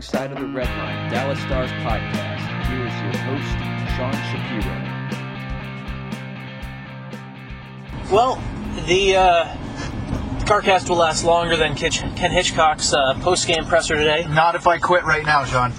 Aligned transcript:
the 0.00 0.06
Wrong 0.18 0.28
Side 0.28 0.32
of 0.32 0.38
the 0.38 0.46
Red 0.46 0.68
Line 0.78 1.10
Dallas 1.12 1.38
Stars 1.40 1.70
podcast. 1.72 2.66
Here 2.68 2.86
is 2.86 2.94
your 3.02 3.12
host, 3.24 3.58
Sean 3.96 4.12
Shapiro. 4.30 4.76
Well, 8.10 8.42
the 8.86 9.16
uh, 9.16 9.44
CarCast 10.46 10.88
will 10.88 10.96
last 10.96 11.24
longer 11.24 11.56
than 11.56 11.74
Kitch- 11.74 12.00
Ken 12.16 12.30
Hitchcock's 12.30 12.92
uh, 12.94 13.14
post-game 13.20 13.66
presser 13.66 13.96
today. 13.96 14.26
Not 14.28 14.54
if 14.54 14.66
I 14.66 14.78
quit 14.78 15.04
right 15.04 15.24
now, 15.24 15.44
Sean. 15.44 15.72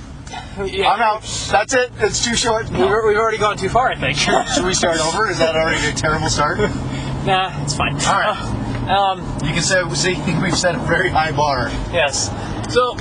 Yeah, 0.66 0.92
I'm 0.92 1.02
out. 1.02 1.22
That's 1.50 1.74
it. 1.74 1.92
It's 1.98 2.24
too 2.24 2.36
short. 2.36 2.70
We've, 2.70 2.80
we've 2.80 3.18
already 3.18 3.38
gone 3.38 3.58
too 3.58 3.70
far, 3.70 3.90
I 3.90 3.96
think. 3.96 4.18
Should 4.18 4.66
we 4.66 4.74
start 4.74 5.00
over? 5.02 5.30
Is 5.30 5.40
that 5.40 5.56
already 5.56 5.86
a 5.88 5.94
terrible 5.94 6.30
start? 6.30 6.60
All 6.60 6.68
nah, 7.26 7.64
it's 7.64 7.74
fine. 7.76 7.96
right. 7.96 8.58
Um, 8.90 9.22
You 9.48 9.54
can 9.54 9.64
say 9.64 9.82
see 9.96 10.16
we've 10.44 10.56
set 10.58 10.76
a 10.76 10.80
very 10.80 11.10
high 11.10 11.32
bar. 11.32 11.70
yes. 11.92 12.30
So, 12.74 12.96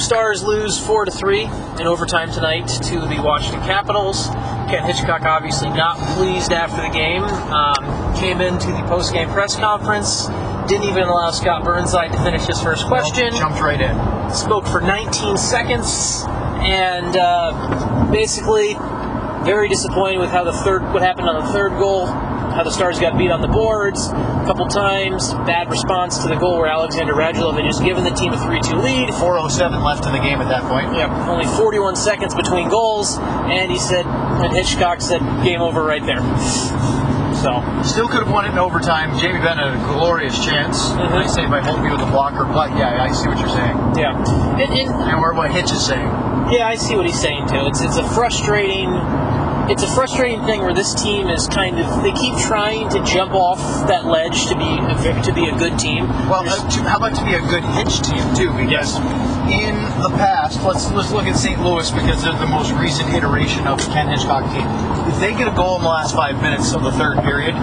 Stars 0.00 0.42
lose 0.42 0.78
four 0.78 1.04
to 1.04 1.10
three 1.10 1.44
in 1.44 1.86
overtime 1.86 2.32
tonight 2.32 2.66
to 2.68 3.00
the 3.00 3.20
Washington 3.22 3.60
Capitals. 3.60 4.28
Ken 4.70 4.82
Hitchcock 4.84 5.22
obviously 5.22 5.68
not 5.68 5.98
pleased 6.16 6.52
after 6.52 6.80
the 6.80 6.88
game. 6.88 7.22
Um, 7.22 8.16
came 8.16 8.40
into 8.40 8.68
the 8.68 8.82
post-game 8.88 9.28
press 9.28 9.56
conference. 9.56 10.26
Didn't 10.68 10.88
even 10.88 11.02
allow 11.02 11.30
Scott 11.32 11.64
Burnside 11.64 12.12
to 12.12 12.18
finish 12.22 12.46
his 12.46 12.58
first 12.62 12.86
question. 12.86 13.34
Jumped 13.34 13.60
right 13.60 13.78
in. 13.78 14.34
spoke 14.34 14.66
for 14.66 14.80
19 14.80 15.36
seconds 15.36 16.24
and 16.26 17.14
uh, 17.16 18.10
basically 18.10 18.74
very 19.44 19.68
disappointed 19.68 20.18
with 20.18 20.30
how 20.30 20.44
the 20.44 20.52
third 20.52 20.82
what 20.94 21.02
happened 21.02 21.28
on 21.28 21.44
the 21.44 21.52
third 21.52 21.72
goal 21.72 22.06
how 22.60 22.64
the 22.64 22.70
stars 22.70 23.00
got 23.00 23.16
beat 23.16 23.30
on 23.30 23.40
the 23.40 23.48
boards 23.48 24.08
a 24.08 24.44
couple 24.44 24.66
times 24.68 25.32
bad 25.48 25.70
response 25.70 26.18
to 26.18 26.28
the 26.28 26.36
goal 26.36 26.58
where 26.58 26.68
alexander 26.68 27.14
radulov 27.14 27.54
had 27.56 27.64
just 27.64 27.82
given 27.82 28.04
the 28.04 28.10
team 28.10 28.34
a 28.34 28.36
3-2 28.36 28.84
lead 28.84 29.08
407 29.14 29.82
left 29.82 30.04
in 30.04 30.12
the 30.12 30.18
game 30.18 30.42
at 30.42 30.48
that 30.50 30.60
point. 30.68 30.92
yeah, 30.94 31.08
only 31.30 31.46
41 31.56 31.96
seconds 31.96 32.34
between 32.34 32.68
goals 32.68 33.16
and 33.48 33.70
he 33.72 33.78
said 33.78 34.04
and 34.04 34.52
hitchcock 34.52 35.00
said 35.00 35.20
game 35.42 35.62
over 35.62 35.82
right 35.82 36.04
there 36.04 36.20
so 37.40 37.64
Still 37.82 38.08
could 38.08 38.20
have 38.20 38.30
won 38.30 38.44
it 38.44 38.50
in 38.50 38.58
overtime. 38.58 39.18
Jamie 39.18 39.40
Bennett 39.40 39.72
had 39.72 39.80
a 39.80 39.92
glorious 39.94 40.36
chance. 40.44 40.90
Mhm. 40.90 41.24
I 41.24 41.26
say 41.26 41.46
by 41.46 41.60
Holtby 41.62 41.90
with 41.90 42.00
the 42.00 42.10
blocker, 42.12 42.44
but 42.44 42.76
yeah, 42.76 43.02
I 43.02 43.10
see 43.12 43.28
what 43.28 43.38
you're 43.38 43.48
saying. 43.48 43.76
yeah 43.96 44.12
and, 44.60 44.70
and 44.70 44.90
And 45.08 45.22
what 45.22 45.50
Hitch 45.50 45.72
is 45.72 45.80
saying. 45.86 46.10
Yeah, 46.52 46.66
I 46.68 46.74
see 46.74 46.96
what 46.96 47.06
he's 47.06 47.18
saying 47.18 47.46
too. 47.48 47.64
It's 47.64 47.80
it's 47.80 47.96
a 47.96 48.04
frustrating 48.10 48.90
it's 49.70 49.84
a 49.84 49.94
frustrating 49.94 50.42
thing 50.46 50.60
where 50.62 50.74
this 50.74 50.94
team 51.00 51.28
is 51.28 51.46
kind 51.46 51.78
of 51.78 52.02
they 52.02 52.10
keep 52.12 52.34
trying 52.42 52.90
to 52.90 52.98
jump 53.04 53.30
off 53.32 53.58
that 53.86 54.04
ledge 54.04 54.46
to 54.46 54.58
be 54.58 54.66
a, 54.66 55.22
to 55.22 55.32
be 55.32 55.46
a 55.46 55.54
good 55.54 55.78
team. 55.78 56.08
Well, 56.26 56.42
uh, 56.42 56.58
to, 56.58 56.82
how 56.82 56.98
about 56.98 57.14
to 57.14 57.24
be 57.24 57.34
a 57.34 57.44
good 57.46 57.62
Hitch 57.78 58.02
team 58.02 58.18
too? 58.34 58.50
Because 58.58 58.98
in 59.46 59.78
the 60.02 60.10
past, 60.18 60.58
let's 60.66 60.90
let's 60.90 61.12
look 61.12 61.30
at 61.30 61.36
St. 61.36 61.62
Louis 61.62 61.88
because 61.92 62.18
they're 62.24 62.34
the 62.34 62.50
most 62.50 62.72
recent 62.82 63.14
iteration 63.14 63.66
of 63.68 63.78
the 63.78 63.86
Ken 63.94 64.08
Hitchcock 64.10 64.42
team. 64.50 64.66
If 65.06 65.20
they 65.22 65.38
get 65.38 65.46
a 65.46 65.54
goal 65.54 65.76
in 65.76 65.82
the 65.82 65.88
last 65.88 66.16
five 66.18 66.42
minutes 66.42 66.74
of 66.74 66.82
the 66.82 66.90
third 66.92 67.22
period, 67.22 67.54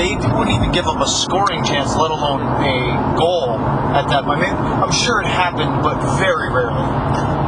they 0.00 0.16
wouldn't 0.16 0.56
even 0.56 0.72
give 0.72 0.88
up 0.88 0.96
a 0.96 1.08
scoring 1.08 1.62
chance, 1.62 1.94
let 1.94 2.10
alone 2.10 2.40
a 2.64 3.16
goal 3.20 3.60
at 3.92 4.08
that 4.08 4.24
point. 4.24 4.40
I 4.40 4.48
mean, 4.48 4.56
I'm 4.56 4.92
sure 4.92 5.20
it 5.20 5.28
happened, 5.28 5.84
but 5.84 6.00
very 6.16 6.48
rarely. 6.48 6.88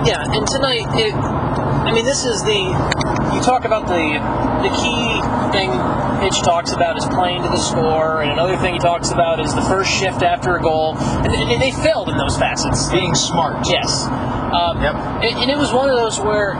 Yeah, 0.04 0.22
and 0.36 0.46
tonight 0.46 0.84
it 1.00 1.14
I 1.86 1.92
mean 1.92 2.04
this 2.04 2.24
is 2.24 2.42
the 2.42 2.95
you 3.36 3.42
talk 3.42 3.64
about 3.64 3.86
the 3.86 4.16
the 4.64 4.72
key 4.80 5.20
thing 5.52 5.68
Hitch 6.24 6.40
talks 6.40 6.72
about 6.72 6.96
is 6.96 7.04
playing 7.12 7.42
to 7.42 7.48
the 7.48 7.60
score, 7.60 8.22
and 8.22 8.32
another 8.32 8.56
thing 8.56 8.72
he 8.72 8.80
talks 8.80 9.10
about 9.12 9.38
is 9.38 9.54
the 9.54 9.60
first 9.62 9.90
shift 9.92 10.22
after 10.22 10.56
a 10.56 10.62
goal, 10.62 10.96
and, 10.96 11.28
and 11.28 11.60
they 11.60 11.70
failed 11.70 12.08
in 12.08 12.16
those 12.16 12.36
facets. 12.38 12.88
Being 12.90 13.14
smart. 13.14 13.68
Yes. 13.68 14.06
Um, 14.06 14.80
Yep. 14.80 14.94
and, 14.96 15.34
and 15.44 15.50
it 15.50 15.58
was 15.58 15.72
one 15.72 15.90
of 15.90 15.96
those 15.96 16.18
where 16.18 16.54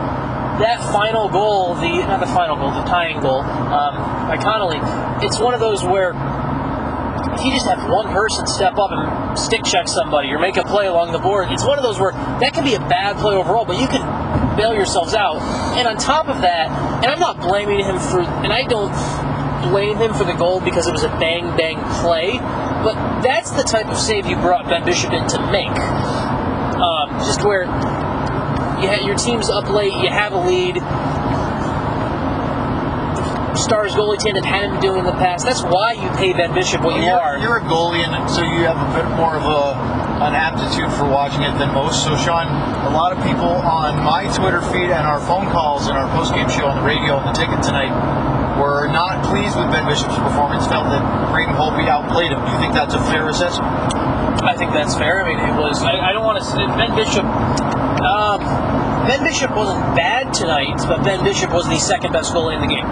that 0.61 0.79
final 0.93 1.29
goal, 1.29 1.73
the 1.75 2.05
not 2.05 2.19
the 2.19 2.27
final 2.27 2.55
goal, 2.55 2.69
the 2.71 2.85
tying 2.85 3.19
goal 3.21 3.41
um, 3.41 3.95
by 4.29 4.37
Connolly, 4.37 4.77
it's 5.25 5.39
one 5.39 5.53
of 5.53 5.59
those 5.59 5.83
where 5.83 6.13
you 7.43 7.51
just 7.51 7.67
have 7.67 7.89
one 7.89 8.11
person 8.13 8.45
step 8.47 8.77
up 8.77 8.91
and 8.91 9.37
stick 9.37 9.63
check 9.63 9.87
somebody 9.87 10.29
or 10.29 10.39
make 10.39 10.57
a 10.57 10.63
play 10.63 10.87
along 10.87 11.11
the 11.11 11.19
board, 11.19 11.51
it's 11.51 11.65
one 11.65 11.77
of 11.77 11.83
those 11.83 11.99
where 11.99 12.11
that 12.11 12.53
can 12.53 12.63
be 12.63 12.75
a 12.75 12.79
bad 12.79 13.17
play 13.17 13.35
overall, 13.35 13.65
but 13.65 13.79
you 13.79 13.87
can 13.87 14.01
bail 14.57 14.73
yourselves 14.73 15.13
out. 15.13 15.37
And 15.77 15.87
on 15.87 15.97
top 15.97 16.27
of 16.27 16.41
that, 16.41 16.69
and 17.03 17.05
I'm 17.05 17.19
not 17.19 17.39
blaming 17.41 17.79
him 17.83 17.99
for, 17.99 18.21
and 18.21 18.51
I 18.51 18.63
don't 18.63 18.93
blame 19.69 19.97
him 19.97 20.13
for 20.13 20.23
the 20.23 20.33
goal 20.33 20.59
because 20.61 20.87
it 20.87 20.91
was 20.91 21.03
a 21.03 21.09
bang 21.19 21.55
bang 21.57 21.77
play, 22.01 22.37
but 22.83 22.95
that's 23.21 23.51
the 23.51 23.63
type 23.63 23.87
of 23.87 23.97
save 23.97 24.25
you 24.25 24.35
brought 24.37 24.65
Ben 24.65 24.85
Bishop 24.85 25.11
in 25.13 25.27
to 25.27 25.51
make. 25.51 25.77
Um, 26.77 27.09
just 27.25 27.43
where 27.43 27.65
you 28.81 29.07
your 29.07 29.17
team's 29.17 29.49
up 29.49 29.69
late, 29.69 29.93
you 29.93 30.09
have 30.09 30.33
a 30.33 30.39
lead. 30.39 30.77
Stars 33.57 33.93
goalie 33.93 34.17
tandem 34.17 34.43
hadn't 34.43 34.71
been 34.77 34.81
doing 34.81 34.99
in 34.99 35.05
the 35.05 35.17
past. 35.19 35.45
That's 35.45 35.63
why 35.63 35.93
you 35.93 36.09
pay 36.15 36.33
Ben 36.33 36.53
Bishop 36.53 36.81
what 36.81 36.95
you 36.95 37.05
you're, 37.05 37.19
are. 37.19 37.37
you're 37.39 37.57
a 37.57 37.65
goalie, 37.65 38.05
and 38.05 38.13
so 38.29 38.41
you 38.41 38.63
have 38.69 38.77
a 38.77 38.89
bit 38.93 39.09
more 39.17 39.35
of 39.35 39.43
a 39.43 39.97
an 40.17 40.33
aptitude 40.33 40.89
for 40.97 41.05
watching 41.05 41.43
it 41.43 41.53
than 41.61 41.73
most. 41.73 42.03
So, 42.03 42.17
Sean, 42.17 42.49
a 42.49 42.89
lot 42.89 43.13
of 43.13 43.21
people 43.21 43.49
on 43.49 44.01
my 44.01 44.25
Twitter 44.33 44.61
feed 44.73 44.89
and 44.89 45.05
our 45.05 45.21
phone 45.21 45.45
calls 45.53 45.87
and 45.87 45.97
our 45.97 46.09
post-game 46.17 46.49
show 46.49 46.65
on 46.65 46.81
the 46.81 46.85
radio 46.85 47.21
and 47.21 47.29
the 47.29 47.37
ticket 47.37 47.61
tonight 47.61 47.93
were 48.57 48.89
not 48.89 49.21
pleased 49.29 49.53
with 49.53 49.69
Ben 49.69 49.85
Bishop's 49.85 50.17
performance. 50.17 50.65
Felt 50.65 50.89
that 50.89 51.05
Braden 51.29 51.53
Holtby 51.53 51.85
outplayed 51.85 52.31
him. 52.33 52.41
Do 52.41 52.49
you 52.49 52.57
think 52.57 52.73
that's 52.73 52.95
a 52.95 53.03
fair 53.13 53.29
assessment? 53.29 53.69
I 54.41 54.55
think 54.57 54.73
that's 54.73 54.97
fair. 54.97 55.21
I 55.21 55.25
mean, 55.29 55.37
it 55.37 55.53
was. 55.53 55.83
I, 55.83 55.93
I 56.01 56.13
don't 56.13 56.25
want 56.25 56.41
to 56.41 56.45
say 56.45 56.65
Ben 56.65 56.97
Bishop. 56.97 57.25
Um, 58.01 58.41
ben 59.05 59.21
Bishop 59.23 59.53
wasn't 59.53 59.81
bad 59.93 60.33
tonight, 60.33 60.81
but 60.89 61.03
Ben 61.03 61.23
Bishop 61.23 61.53
was 61.53 61.69
the 61.69 61.77
second 61.77 62.11
best 62.11 62.33
goalie 62.33 62.55
in 62.55 62.61
the 62.61 62.73
game. 62.73 62.85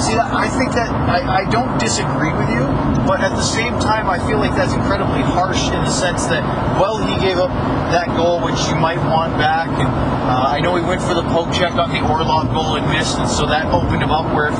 See, 0.00 0.16
I 0.16 0.48
think 0.48 0.72
that 0.72 0.88
I, 0.88 1.44
I 1.44 1.50
don't 1.50 1.78
disagree 1.78 2.32
with 2.32 2.48
you, 2.50 2.64
but 3.06 3.20
at 3.20 3.30
the 3.36 3.42
same 3.42 3.78
time, 3.78 4.08
I 4.08 4.18
feel 4.26 4.38
like 4.38 4.56
that's 4.56 4.72
incredibly 4.72 5.20
harsh 5.20 5.68
in 5.68 5.84
the 5.84 5.90
sense 5.90 6.26
that, 6.26 6.42
well, 6.80 6.98
he 6.98 7.14
gave 7.20 7.38
up 7.38 7.50
that 7.92 8.08
goal 8.16 8.40
which 8.40 8.58
you 8.68 8.76
might 8.76 8.98
want 8.98 9.36
back, 9.36 9.68
and 9.68 9.86
uh, 9.86 10.48
I 10.48 10.60
know 10.60 10.76
he 10.76 10.82
went 10.82 11.02
for 11.02 11.14
the 11.14 11.22
poke 11.28 11.52
check 11.52 11.74
on 11.74 11.90
the 11.90 12.00
Orlov 12.00 12.52
goal 12.52 12.76
and 12.76 12.88
missed, 12.88 13.18
and 13.18 13.28
so 13.28 13.46
that 13.46 13.66
opened 13.72 14.02
him 14.02 14.10
up 14.10 14.26
where, 14.34 14.50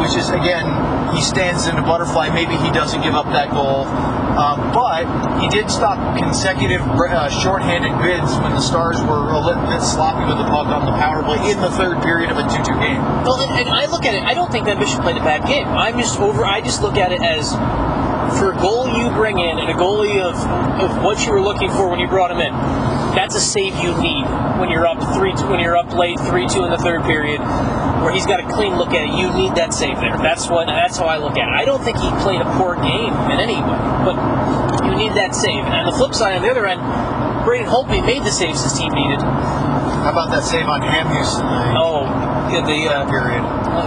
which 0.00 0.16
is 0.16 0.30
again, 0.30 0.66
he 1.12 1.22
stands 1.22 1.66
in 1.66 1.76
a 1.76 1.82
butterfly. 1.82 2.30
Maybe 2.30 2.56
he 2.56 2.70
doesn't 2.70 3.02
give 3.02 3.14
up 3.14 3.26
that 3.26 3.50
goal, 3.50 3.84
um, 4.38 4.72
but 4.72 5.04
he 5.40 5.48
did 5.48 5.70
stop 5.70 5.98
consecutive 6.16 6.80
uh, 6.82 7.28
shorthanded 7.28 7.92
bids 8.02 8.32
when 8.40 8.52
the 8.52 8.60
Stars 8.60 9.00
were 9.02 9.30
a 9.30 9.40
little 9.40 9.66
bit 9.66 9.82
sloppy 9.82 10.24
with 10.26 10.38
the 10.38 10.48
puck 10.48 10.66
on 10.68 10.86
the 10.86 10.92
power 10.92 11.22
play 11.22 11.50
in 11.50 11.60
the 11.60 11.70
third 11.70 12.02
period 12.02 12.30
of 12.30 12.38
a 12.38 12.42
2-2 12.42 12.80
game. 12.80 13.02
Well, 13.24 13.40
and, 13.40 13.66
and 13.66 13.68
I 13.68 13.86
look 13.86 14.04
at 14.04 14.14
it. 14.14 14.22
I 14.22 14.34
don't 14.34 14.50
think 14.50 14.66
that 14.66 14.78
Bishop 14.78 15.02
played 15.02 15.16
a 15.16 15.24
bad 15.24 15.46
game. 15.46 15.66
I'm 15.68 15.98
just 15.98 16.18
over. 16.18 16.44
I 16.44 16.60
just 16.60 16.82
look 16.82 16.96
at 16.96 17.12
it 17.12 17.22
as 17.22 17.52
for 18.38 18.52
a 18.52 18.56
goal 18.60 18.88
you 18.88 19.10
bring 19.10 19.38
in 19.38 19.58
and 19.58 19.70
a 19.70 19.74
goalie 19.74 20.20
of 20.20 20.36
of 20.80 21.02
what 21.02 21.24
you 21.26 21.32
were 21.32 21.42
looking 21.42 21.70
for 21.70 21.90
when 21.90 21.98
you 21.98 22.06
brought 22.06 22.30
him 22.30 22.38
in. 22.38 22.52
That's 23.14 23.34
a 23.34 23.40
save 23.40 23.74
you 23.82 23.96
need 24.00 24.24
when 24.58 24.70
you're 24.70 24.86
up 24.86 24.98
three 25.14 25.32
when 25.50 25.60
you're 25.60 25.76
up 25.76 25.92
late 25.92 26.18
three 26.30 26.46
two 26.48 26.64
in 26.64 26.70
the 26.70 26.78
third 26.78 27.02
period, 27.04 27.40
where 28.02 28.12
he's 28.12 28.26
got 28.26 28.40
a 28.40 28.46
clean 28.54 28.76
look 28.76 28.90
at 28.90 29.02
it. 29.08 29.12
You 29.18 29.32
need 29.34 29.54
that 29.56 29.74
save 29.74 29.98
there. 30.00 30.16
That's 30.18 30.48
what 30.48 30.66
that's 30.66 30.96
how 30.98 31.06
I 31.06 31.18
look 31.18 31.36
at 31.36 31.48
it. 31.48 31.54
I 31.54 31.64
don't 31.64 31.82
think 31.82 31.98
he 31.98 32.08
played 32.22 32.40
a 32.40 32.48
poor 32.56 32.76
game 32.76 33.12
in 33.30 33.38
any 33.40 33.58
way, 33.58 33.78
but 34.06 34.16
you 34.86 34.94
need 34.96 35.14
that 35.18 35.34
save. 35.34 35.64
And 35.64 35.74
on 35.74 35.86
the 35.86 35.96
flip 35.96 36.14
side, 36.14 36.36
on 36.36 36.42
the 36.42 36.50
other 36.50 36.66
end, 36.66 36.80
Braden 37.44 37.66
Holtby 37.66 38.04
made 38.06 38.22
the 38.22 38.30
saves 38.30 38.62
his 38.62 38.72
team 38.78 38.92
needed. 38.92 39.20
How 39.20 40.12
about 40.12 40.30
that 40.30 40.44
save 40.44 40.66
on 40.66 40.80
Hamhuis 40.80 41.40
in 41.40 41.46
the 41.46 41.76
Oh, 41.76 42.04
yeah, 42.48 42.64
the 42.64 42.88
uh, 42.88 43.10
period? 43.10 43.42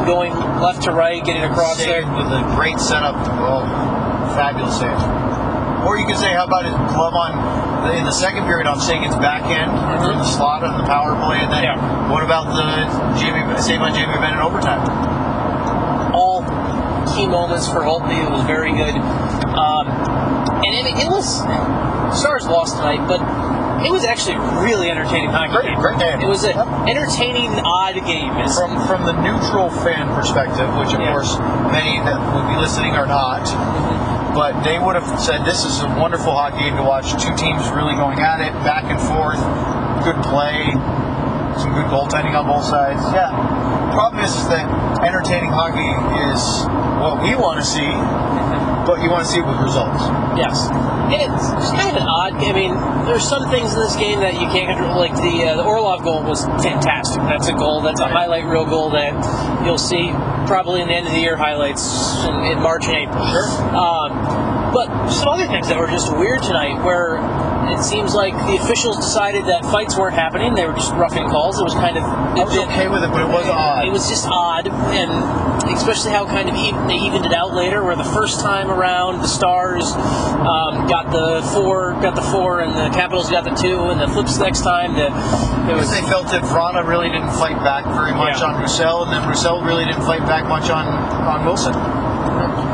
going 0.06 0.34
left 0.62 0.84
to 0.84 0.92
right, 0.92 1.24
getting 1.26 1.44
across 1.44 1.78
Save 1.78 1.88
there. 1.88 2.16
with 2.18 2.28
a 2.28 2.44
great 2.56 2.80
setup. 2.80 3.16
Oh, 3.18 3.66
fabulous 4.36 4.78
save. 4.78 4.94
Or 5.88 5.98
you 5.98 6.06
could 6.06 6.18
say, 6.18 6.34
how 6.34 6.46
about 6.46 6.66
his 6.66 6.74
glove 6.94 7.14
on 7.16 7.34
in 7.92 8.06
the 8.06 8.12
second 8.12 8.46
period 8.46 8.68
i'm 8.68 8.76
on 8.76 8.82
Seguin's 8.82 9.16
backhand 9.16 9.70
from 10.02 10.18
the 10.18 10.24
slot 10.24 10.64
on 10.64 10.78
the 10.80 10.86
power 10.88 11.16
play, 11.26 11.40
and 11.44 11.52
then 11.52 11.64
Yeah. 11.64 12.12
what 12.12 12.24
about 12.24 12.46
the 12.56 12.64
Jamie 13.20 13.44
save 13.62 13.82
on 13.82 13.94
Jamie 13.94 14.16
Bennett 14.20 14.40
overtime? 14.42 14.82
all 16.14 16.44
key 17.16 17.28
moments 17.28 17.68
for 17.68 17.82
Holtby. 17.82 18.24
It 18.24 18.30
was 18.30 18.44
very 18.44 18.72
good. 18.72 18.96
Um, 18.96 19.88
and 20.64 20.72
it, 20.74 20.86
it 21.04 21.10
was 21.10 21.42
Stars 22.20 22.46
lost 22.48 22.78
tonight, 22.78 23.02
but 23.08 23.20
it 23.86 23.92
was 23.92 24.04
actually 24.06 24.36
a 24.36 24.44
really 24.64 24.90
entertaining 24.90 25.30
hockey 25.30 25.52
Great, 25.54 25.66
game. 25.74 25.80
great 25.80 26.00
game. 26.00 26.22
It 26.22 26.28
was 26.28 26.44
an 26.44 26.58
entertaining, 26.88 27.52
odd 27.64 27.96
game. 28.06 28.32
From 28.56 28.80
from 28.88 29.06
the 29.06 29.14
neutral 29.22 29.70
fan 29.84 30.08
perspective, 30.16 30.68
which 30.78 30.94
of 30.94 31.02
Yeah. 31.02 31.12
course 31.12 31.38
many 31.72 32.00
that 32.04 32.20
would 32.34 32.48
be 32.48 32.56
listening 32.60 32.96
are 32.96 33.08
not, 33.08 33.44
mm-hmm. 33.46 34.34
but 34.36 34.64
they 34.64 34.80
would 34.80 34.96
have 34.96 35.08
said 35.20 35.46
this 35.46 35.66
is 35.66 35.82
a 35.82 35.88
wonderful 36.00 36.34
hockey 36.34 36.60
game 36.70 36.78
to 36.78 36.84
watch. 36.84 37.12
Two 37.22 37.36
teams 37.36 37.68
really 37.70 37.96
going 37.96 38.20
at 38.20 38.40
it, 38.42 38.54
back 38.64 38.86
and 38.86 39.00
forth, 39.00 39.40
good 40.04 40.18
play, 40.24 40.72
some 41.60 41.72
good 41.76 41.88
goaltending 41.92 42.34
on 42.38 42.48
both 42.48 42.66
sides. 42.66 43.02
Yeah. 43.14 43.32
Problem 43.94 44.24
is, 44.24 44.34
is 44.36 44.48
that 44.50 44.66
entertaining 45.06 45.52
hockey 45.52 45.86
is 46.34 46.42
what 46.98 47.22
we 47.22 47.36
want 47.36 47.60
to 47.60 47.66
see, 47.66 47.86
mm-hmm. 47.86 48.63
But 48.86 49.02
you 49.02 49.10
want 49.10 49.26
to 49.26 49.30
see 49.32 49.40
it 49.40 49.48
with 49.48 49.60
results. 49.60 50.04
Yes, 50.36 50.68
it's 51.14 51.46
it's 51.60 51.72
kind 51.72 51.96
of 51.98 52.04
odd. 52.04 52.34
I 52.34 52.54
mean, 52.54 52.74
there's 53.06 53.28
some 53.28 53.50
things 53.50 53.74
in 53.74 53.80
this 53.80 53.96
game 53.96 54.20
that 54.20 54.34
you 54.36 54.48
can't 54.52 54.70
control. 54.70 54.98
Like 54.98 55.16
the 55.16 55.52
uh, 55.52 55.56
the 55.56 55.64
Orlov 55.64 56.04
goal 56.04 56.24
was 56.24 56.46
fantastic. 56.62 57.22
That's 57.24 57.48
a 57.48 57.54
goal. 57.54 57.82
That's 57.82 58.00
a 58.00 58.08
highlight 58.08 58.46
reel 58.46 58.66
goal 58.66 58.92
that 58.92 59.14
you'll 59.66 59.78
see 59.78 60.12
probably 60.46 60.82
in 60.82 60.88
the 60.88 60.94
end 60.94 61.08
of 61.08 61.14
the 61.14 61.20
year 61.20 61.36
highlights 61.36 61.84
in, 62.24 62.36
in 62.52 62.60
March 62.60 62.86
and 62.88 62.96
April. 62.96 63.26
Sure. 63.28 63.48
Um, 63.76 64.54
but 64.74 64.90
some 65.10 65.30
other 65.30 65.48
things 65.48 65.70
that 65.70 65.78
were 65.78 65.88
just 65.88 66.12
weird 66.18 66.42
tonight, 66.42 66.84
where 66.84 67.22
it 67.70 67.84
seems 67.84 68.16
like 68.16 68.34
the 68.50 68.58
officials 68.58 68.98
decided 68.98 69.46
that 69.46 69.64
fights 69.66 69.98
weren't 69.98 70.16
happening. 70.16 70.56
They 70.56 70.66
were 70.66 70.74
just 70.74 70.92
roughing 70.94 71.30
calls. 71.30 71.60
It 71.60 71.64
was 71.64 71.76
kind 71.76 71.96
of. 71.96 72.04
I 72.04 72.44
was 72.44 72.58
okay 72.58 72.88
with 72.90 73.04
it, 73.04 73.12
but 73.12 73.22
it 73.22 73.30
was 73.30 73.46
odd. 73.48 73.86
It 73.86 73.92
was 73.92 74.10
just 74.10 74.28
odd, 74.28 74.68
and 74.68 75.53
especially 75.72 76.12
how 76.12 76.26
kind 76.26 76.50
of 76.50 76.56
even, 76.56 76.88
they 76.88 77.00
evened 77.00 77.26
it 77.26 77.34
out 77.34 77.54
later. 77.54 77.84
Where 77.84 77.96
the 77.96 78.04
first 78.04 78.42
time 78.42 78.70
around, 78.70 79.22
the 79.22 79.28
Stars 79.32 79.86
um, 80.44 80.88
got 80.92 81.12
the 81.12 81.42
four, 81.54 81.94
got 82.04 82.16
the 82.16 82.22
four, 82.22 82.60
and 82.60 82.76
the 82.76 82.90
Capitals 82.94 83.30
got 83.32 83.46
the 83.46 83.56
two, 83.56 83.88
and 83.88 84.02
the 84.02 84.08
flips 84.08 84.38
next 84.38 84.62
time. 84.62 84.96
The, 84.96 85.08
it 85.72 85.76
was 85.76 85.90
they 85.92 86.02
felt 86.02 86.28
that 86.36 86.44
Vrana 86.44 86.86
really 86.86 87.08
didn't 87.10 87.32
fight 87.32 87.56
back 87.64 87.86
very 87.96 88.12
much 88.12 88.40
Yeah. 88.40 88.52
on 88.52 88.62
Roussel, 88.62 89.04
and 89.04 89.12
then 89.14 89.24
Roussel 89.30 89.62
really 89.64 89.86
didn't 89.86 90.04
fight 90.04 90.26
back 90.28 90.46
much 90.48 90.70
on, 90.70 90.88
on 90.88 91.46
Wilson. 91.46 91.74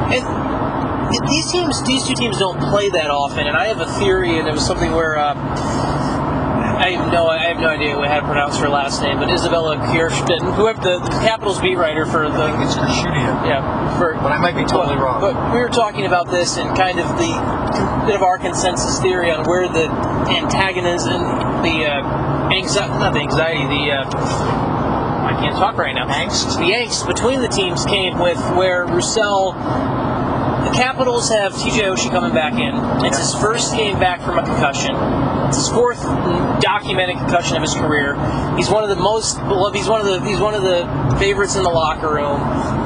And 0.10 0.26
these 1.28 1.52
teams, 1.52 1.84
these 1.84 2.08
two 2.08 2.14
teams 2.16 2.38
don't 2.38 2.60
play 2.70 2.90
that 2.90 3.10
often, 3.10 3.48
and 3.48 3.58
I 3.58 3.68
have 3.68 3.82
a 3.82 3.86
theory, 4.00 4.38
and 4.40 4.48
it 4.48 4.54
was 4.54 4.66
something 4.66 4.92
where 4.92 5.18
uh, 5.18 5.34
I 6.90 6.94
have 6.94 7.14
no, 7.14 7.28
I 7.28 7.38
have 7.54 7.62
no 7.62 7.70
idea 7.70 7.94
how 7.94 8.20
to 8.20 8.26
pronounce 8.26 8.58
her 8.58 8.68
last 8.68 9.04
name, 9.04 9.20
but 9.20 9.30
Isabella 9.30 9.78
Kirsten, 9.94 10.42
whoever 10.58 10.82
the, 10.82 10.98
the 10.98 11.22
Capitals 11.22 11.62
beat 11.62 11.78
writer 11.78 12.04
for 12.04 12.26
the. 12.26 12.34
I 12.34 12.50
think 12.50 12.58
the 12.58 12.66
it's 12.66 12.76
Krishudia. 12.82 13.46
yeah 13.46 13.94
for 14.00 14.16
But 14.16 14.32
I 14.32 14.40
might 14.40 14.56
be 14.58 14.66
totally 14.66 14.96
but, 14.98 15.04
wrong. 15.04 15.22
But 15.22 15.54
we 15.54 15.60
were 15.60 15.70
talking 15.70 16.08
about 16.08 16.32
this 16.32 16.58
and 16.58 16.76
kind 16.76 16.98
of 16.98 17.06
the 17.22 17.30
bit 18.08 18.16
of 18.16 18.24
our 18.24 18.40
consensus 18.40 19.00
theory 19.00 19.30
on 19.30 19.46
where 19.46 19.70
the 19.70 19.86
antagonism, 20.34 21.22
the 21.62 21.86
uh, 21.86 22.50
anxiety, 22.58 22.98
not 22.98 23.14
the 23.14 23.22
anxiety, 23.22 23.70
the 23.70 23.94
uh, 23.94 24.10
I 24.10 25.38
can't 25.38 25.56
talk 25.58 25.78
right 25.78 25.94
now. 25.94 26.08
Angst? 26.08 26.58
The 26.58 26.74
angst 26.74 27.06
between 27.06 27.42
the 27.42 27.50
teams 27.50 27.86
came 27.86 28.18
with 28.18 28.42
where 28.58 28.88
Roussel. 28.88 29.54
The 29.54 30.74
Capitals 30.74 31.30
have 31.30 31.54
TJ 31.54 31.86
Oshie 31.86 32.10
coming 32.10 32.34
back 32.34 32.54
in. 32.54 32.74
It's 33.06 33.20
his 33.20 33.36
first 33.36 33.76
game 33.76 34.00
back 34.00 34.22
from 34.22 34.40
a 34.40 34.44
concussion. 34.44 34.96
It's 35.50 35.58
his 35.58 35.70
fourth 35.70 36.00
documented 36.62 37.18
concussion 37.18 37.56
of 37.58 37.64
his 37.64 37.74
career. 37.74 38.14
He's 38.56 38.70
one 38.70 38.84
of 38.84 38.90
the 38.90 39.02
most 39.02 39.38
beloved. 39.48 39.76
He's 39.76 39.90
one 39.90 40.00
of 40.00 40.06
the 40.08 40.22
he's 40.28 40.40
one 40.40 40.54
of 40.54 40.62
the 40.62 40.86
favorites 41.18 41.56
in 41.56 41.64
the 41.64 41.70
locker 41.70 42.14
room. 42.14 42.40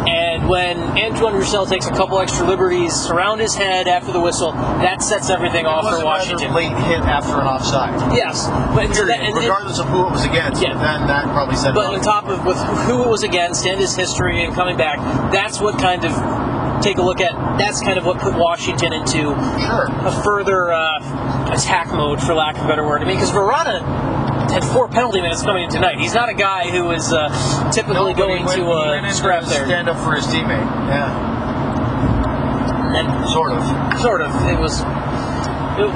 And 0.07 0.47
when 0.47 0.77
Antoine 0.97 1.33
Roussel 1.33 1.65
takes 1.65 1.87
a 1.87 1.91
couple 1.91 2.19
extra 2.19 2.47
liberties 2.47 3.09
around 3.09 3.39
his 3.39 3.53
head 3.53 3.87
after 3.87 4.11
the 4.13 4.19
whistle, 4.21 4.51
that 4.53 5.01
sets 5.01 5.29
everything 5.29 5.65
off 5.65 5.89
for 5.89 6.01
a 6.01 6.05
Washington. 6.05 6.53
late 6.53 6.71
hit 6.87 6.99
after 7.01 7.33
an 7.39 7.47
offside. 7.47 7.99
Yes, 8.15 8.47
but 8.75 8.93
so 8.95 9.05
that- 9.05 9.19
and- 9.19 9.35
Regardless 9.35 9.79
of 9.79 9.87
who 9.87 10.05
it 10.07 10.11
was 10.11 10.25
against, 10.25 10.61
Yeah. 10.61 10.73
then 10.75 11.07
that 11.07 11.25
probably 11.33 11.55
said 11.55 11.73
But 11.75 11.85
on 11.93 11.99
top 12.01 12.27
of 12.29 12.45
with 12.45 12.57
who 12.87 13.03
it 13.03 13.09
was 13.09 13.23
against 13.23 13.65
and 13.65 13.79
his 13.79 13.95
history 13.95 14.43
and 14.43 14.53
coming 14.55 14.77
back, 14.77 14.99
that's 15.31 15.59
what 15.59 15.77
kind 15.79 16.05
of 16.05 16.13
take 16.81 16.97
a 16.97 17.01
look 17.01 17.21
at. 17.21 17.33
That's 17.57 17.81
kind 17.81 17.97
of 17.97 18.05
what 18.05 18.19
put 18.19 18.33
Washington 18.35 18.91
into 18.93 19.35
Sure. 19.59 19.87
a 20.05 20.11
further 20.23 20.71
uh, 20.73 20.99
attack 21.51 21.87
mode, 21.87 22.21
for 22.21 22.33
lack 22.33 22.57
of 22.57 22.65
a 22.65 22.67
better 22.67 22.85
word. 22.85 23.01
I 23.01 23.05
mean, 23.05 23.15
because 23.17 23.31
Vrana 23.31 23.81
had 24.51 24.63
four 24.63 24.87
penalty 24.87 25.21
minutes 25.21 25.41
coming 25.43 25.63
in 25.63 25.69
tonight. 25.69 25.99
He's 25.99 26.13
not 26.13 26.29
a 26.29 26.33
guy 26.33 26.69
who 26.69 26.91
is 26.91 27.11
uh, 27.11 27.29
typically 27.71 28.13
No, 28.13 28.17
going 28.17 28.45
went- 28.45 28.57
to 28.57 28.65
uh, 28.71 29.11
scrap 29.11 29.43
there. 29.45 29.65
stand 29.65 29.89
up 29.89 29.97
for 29.97 30.13
his 30.15 30.25
teammate. 30.27 30.65
Yeah, 30.87 31.11
And 32.95 33.29
sort 33.29 33.51
of. 33.51 33.63
sort 33.99 34.21
of. 34.21 34.31
It 34.47 34.59
was. 34.59 34.81
It, 35.79 35.89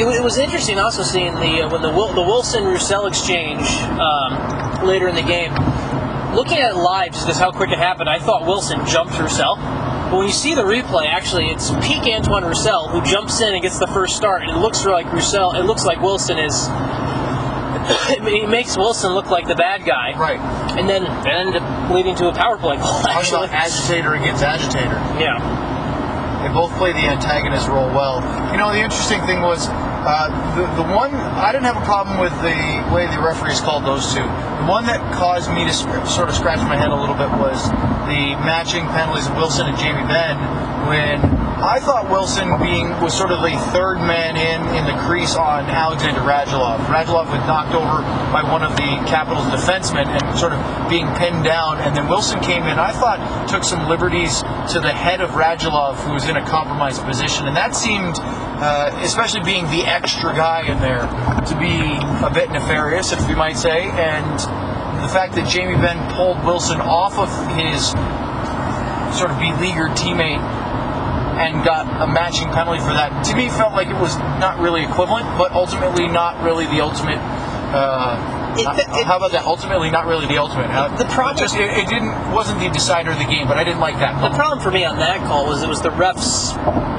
it, 0.00 0.06
it 0.18 0.22
was 0.24 0.38
interesting 0.38 0.78
also 0.78 1.02
seeing 1.02 1.34
the 1.34 1.62
uh, 1.62 1.70
when 1.70 1.82
the 1.82 1.90
the 1.90 2.22
Wilson 2.22 2.64
Roussel 2.64 3.06
exchange 3.06 3.60
um, 4.00 4.86
later 4.86 5.08
in 5.08 5.14
the 5.14 5.22
game. 5.22 5.52
Looking 6.34 6.58
at 6.58 6.72
it 6.72 6.76
live, 6.76 7.12
just 7.12 7.38
how 7.38 7.52
quick 7.52 7.70
it 7.70 7.78
happened, 7.78 8.08
I 8.08 8.18
thought 8.18 8.42
Wilson 8.44 8.84
jumped 8.86 9.16
Roussel. 9.20 9.56
But 10.14 10.18
when 10.18 10.28
you 10.28 10.32
see 10.32 10.54
the 10.54 10.62
replay, 10.62 11.08
actually, 11.08 11.46
it's 11.46 11.72
peak 11.82 12.06
Antoine 12.06 12.44
Roussel 12.44 12.86
who 12.86 13.02
jumps 13.02 13.40
in 13.40 13.52
and 13.52 13.60
gets 13.60 13.80
the 13.80 13.88
first 13.88 14.14
start, 14.14 14.42
and 14.42 14.50
it 14.52 14.58
looks 14.58 14.86
like 14.86 15.12
Roussel. 15.12 15.54
It 15.58 15.64
looks 15.64 15.84
like 15.84 16.00
Wilson 16.00 16.38
is. 16.38 16.54
it 18.14 18.48
makes 18.48 18.76
Wilson 18.76 19.10
look 19.10 19.26
like 19.32 19.48
the 19.48 19.56
bad 19.56 19.84
guy, 19.84 20.16
Right. 20.16 20.38
and 20.78 20.88
then 20.88 21.04
ended 21.26 21.60
up 21.60 21.90
leading 21.90 22.14
to 22.14 22.28
a 22.28 22.32
power 22.32 22.56
play 22.56 22.76
goal. 22.76 23.04
Actually, 23.08 23.48
agitator 23.48 24.14
against 24.14 24.44
agitator. 24.44 24.94
yeah. 25.18 25.42
They 26.46 26.54
both 26.54 26.70
play 26.78 26.92
the 26.92 27.10
antagonist 27.10 27.66
role 27.66 27.88
well. 27.90 28.22
You 28.52 28.58
know, 28.58 28.70
the 28.70 28.78
interesting 28.78 29.20
thing 29.26 29.42
was 29.42 29.66
uh, 30.06 30.28
the, 30.56 30.82
the 30.82 30.86
one, 30.94 31.14
I 31.14 31.50
didn't 31.52 31.64
have 31.64 31.76
a 31.80 31.84
problem 31.84 32.18
with 32.18 32.32
the 32.44 32.56
way 32.94 33.06
the 33.08 33.20
referees 33.20 33.60
called 33.60 33.84
those 33.84 34.12
two. 34.14 34.22
The 34.22 34.68
one 34.68 34.86
that 34.86 35.00
caused 35.14 35.50
me 35.50 35.64
to 35.64 35.72
sc- 35.72 36.06
sort 36.06 36.28
of 36.28 36.34
scratch 36.34 36.60
my 36.68 36.76
head 36.76 36.88
a 36.88 36.94
little 36.96 37.16
bit 37.16 37.30
was 37.40 37.68
the 38.06 38.36
matching 38.44 38.84
penalties 38.92 39.26
of 39.26 39.36
Wilson 39.36 39.66
and 39.66 39.76
Jamie 39.78 40.06
Benn 40.06 40.36
when 40.86 41.18
I 41.56 41.78
thought 41.78 42.10
Wilson 42.10 42.58
being 42.60 42.90
was 43.00 43.16
sort 43.16 43.30
of 43.30 43.40
the 43.40 43.56
third 43.70 43.98
man 43.98 44.36
in 44.36 44.60
in 44.74 44.84
the 44.90 45.00
crease 45.06 45.36
on 45.36 45.64
Alexander 45.70 46.20
Radulov. 46.20 46.78
Radulov 46.86 47.30
was 47.30 47.40
knocked 47.46 47.74
over 47.74 48.02
by 48.34 48.42
one 48.42 48.62
of 48.62 48.74
the 48.76 48.90
Capitals 49.06 49.46
defensemen 49.46 50.06
and 50.10 50.38
sort 50.38 50.52
of 50.52 50.58
being 50.90 51.06
pinned 51.14 51.44
down, 51.44 51.78
and 51.78 51.94
then 51.94 52.08
Wilson 52.08 52.40
came 52.40 52.64
in. 52.64 52.78
I 52.78 52.90
thought 52.90 53.48
took 53.48 53.62
some 53.62 53.88
liberties 53.88 54.42
to 54.72 54.80
the 54.80 54.92
head 54.92 55.20
of 55.20 55.30
Radulov, 55.30 55.94
who 56.02 56.14
was 56.14 56.28
in 56.28 56.36
a 56.36 56.44
compromised 56.44 57.02
position, 57.04 57.46
and 57.46 57.56
that 57.56 57.76
seemed, 57.76 58.16
uh, 58.18 58.90
especially 59.02 59.44
being 59.44 59.64
the 59.70 59.86
extra 59.86 60.34
guy 60.34 60.66
in 60.66 60.80
there, 60.80 61.06
to 61.46 61.54
be 61.54 61.96
a 62.26 62.30
bit 62.34 62.50
nefarious, 62.50 63.12
if 63.12 63.28
you 63.28 63.36
might 63.36 63.56
say, 63.56 63.90
and. 63.90 64.64
The 64.94 65.08
fact 65.10 65.34
that 65.34 65.46
Jamie 65.46 65.74
Benn 65.74 66.00
pulled 66.14 66.42
Wilson 66.46 66.80
off 66.80 67.18
of 67.18 67.28
his 67.58 67.88
sort 69.18 69.30
of 69.30 69.38
beleaguered 69.38 69.90
teammate 69.90 70.40
and 71.38 71.64
got 71.64 71.86
a 72.02 72.06
matching 72.06 72.48
penalty 72.50 72.80
for 72.80 72.92
that. 72.94 73.24
To 73.26 73.36
me, 73.36 73.48
felt 73.48 73.72
like 73.72 73.88
it 73.88 73.96
was 74.00 74.16
not 74.40 74.58
really 74.60 74.82
equivalent, 74.84 75.26
but 75.38 75.52
ultimately 75.52 76.06
not 76.08 76.42
really 76.42 76.66
the 76.66 76.80
ultimate. 76.80 77.18
Uh, 77.74 78.16
It- 78.56 78.64
not- 78.64 78.78
it- 78.78 79.06
how 79.06 79.16
about 79.16 79.32
that? 79.32 79.44
Ultimately, 79.46 79.90
not 79.90 80.06
really 80.06 80.26
the 80.26 80.38
ultimate. 80.38 80.70
Uh, 80.70 80.86
The 80.96 81.06
problem- 81.06 81.36
just 81.36 81.56
it, 81.56 81.70
it 81.76 81.88
didn't 81.88 82.14
wasn't 82.32 82.60
the 82.60 82.68
decider 82.70 83.10
of 83.10 83.18
the 83.18 83.24
game, 83.24 83.48
but 83.48 83.58
I 83.58 83.64
didn't 83.64 83.80
like 83.80 83.98
that. 83.98 84.20
The 84.22 84.30
problem 84.30 84.60
for 84.60 84.70
me 84.70 84.84
on 84.84 84.98
that 84.98 85.24
call 85.26 85.46
was 85.46 85.62
it 85.64 85.68
was 85.68 85.80
the 85.82 85.90
refs. 85.90 86.54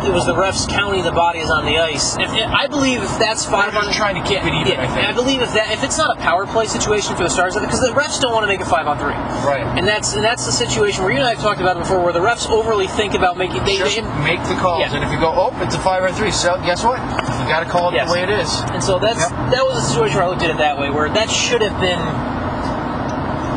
It 0.05 0.13
was 0.13 0.25
the 0.25 0.33
refs 0.37 0.69
counting 0.69 1.03
the 1.03 1.11
bodies 1.11 1.49
on 1.49 1.65
the 1.65 1.79
ice. 1.79 2.15
If, 2.17 2.29
I 2.29 2.67
believe 2.67 3.01
if 3.01 3.09
that's 3.17 3.43
They're 3.45 3.51
five 3.57 3.75
on 3.75 3.85
just 3.85 3.97
trying 3.97 4.15
to 4.15 4.23
keep 4.27 4.43
it 4.45 4.53
even. 4.53 4.67
yeah, 4.77 4.83
I 4.83 4.87
think. 4.87 5.07
I 5.07 5.13
believe 5.13 5.41
if 5.41 5.51
that 5.53 5.71
if 5.73 5.83
it's 5.83 5.97
not 5.97 6.15
a 6.15 6.19
power 6.21 6.45
play 6.45 6.65
situation 6.67 7.15
for 7.17 7.23
the 7.23 7.29
Stars, 7.29 7.55
because 7.55 7.81
the 7.81 7.89
refs 7.89 8.21
don't 8.21 8.31
want 8.31 8.43
to 8.43 8.47
make 8.47 8.61
a 8.61 8.65
five 8.69 8.85
on 8.87 8.97
three, 8.99 9.17
Right. 9.43 9.65
And 9.77 9.87
that's 9.87 10.13
and 10.13 10.23
that's 10.23 10.45
the 10.45 10.51
situation 10.51 11.03
where 11.03 11.11
you 11.11 11.17
and 11.17 11.25
I 11.27 11.33
have 11.33 11.41
talked 11.41 11.59
about 11.59 11.77
it 11.77 11.79
before, 11.83 12.03
where 12.03 12.13
the 12.13 12.19
refs 12.21 12.49
overly 12.49 12.87
think 12.87 13.13
about 13.15 13.37
making 13.37 13.63
they, 13.65 13.77
just 13.77 13.95
they 13.95 14.01
make 14.23 14.41
the 14.47 14.55
calls, 14.61 14.81
Yeah. 14.81 14.93
and 14.95 15.03
if 15.03 15.11
you 15.11 15.19
go, 15.19 15.33
oh, 15.33 15.49
it's 15.63 15.73
a 15.75 15.79
five 15.79 16.03
on 16.03 16.13
three, 16.13 16.31
so 16.31 16.55
guess 16.61 16.83
what? 16.83 16.99
You 17.01 17.49
got 17.49 17.61
to 17.65 17.69
call 17.69 17.89
it 17.89 17.95
Yes. 17.95 18.07
the 18.07 18.13
way 18.13 18.23
it 18.23 18.29
is. 18.29 18.49
And 18.71 18.83
so 18.83 18.99
that's 18.99 19.19
Yep. 19.19 19.51
that 19.57 19.63
was 19.65 19.81
a 19.83 19.87
situation 19.89 20.17
where 20.17 20.25
I 20.25 20.29
looked 20.29 20.43
at 20.43 20.51
it 20.51 20.57
that 20.59 20.77
way, 20.77 20.89
where 20.91 21.09
that 21.09 21.29
should 21.31 21.61
have 21.63 21.79
been. 21.81 21.99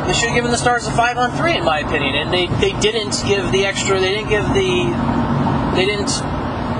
They 0.07 0.13
should 0.17 0.29
have 0.29 0.35
given 0.35 0.49
the 0.49 0.57
Stars 0.57 0.87
a 0.87 0.91
five 0.91 1.19
on 1.19 1.29
three, 1.37 1.55
in 1.55 1.63
my 1.63 1.79
opinion, 1.85 2.15
and 2.15 2.33
they, 2.33 2.47
they 2.57 2.73
didn't 2.81 3.21
give 3.27 3.51
the 3.51 3.67
extra. 3.67 3.99
They 3.99 4.09
didn't 4.15 4.29
give 4.29 4.43
the. 4.57 4.89
They 5.75 5.85
didn't. 5.85 6.09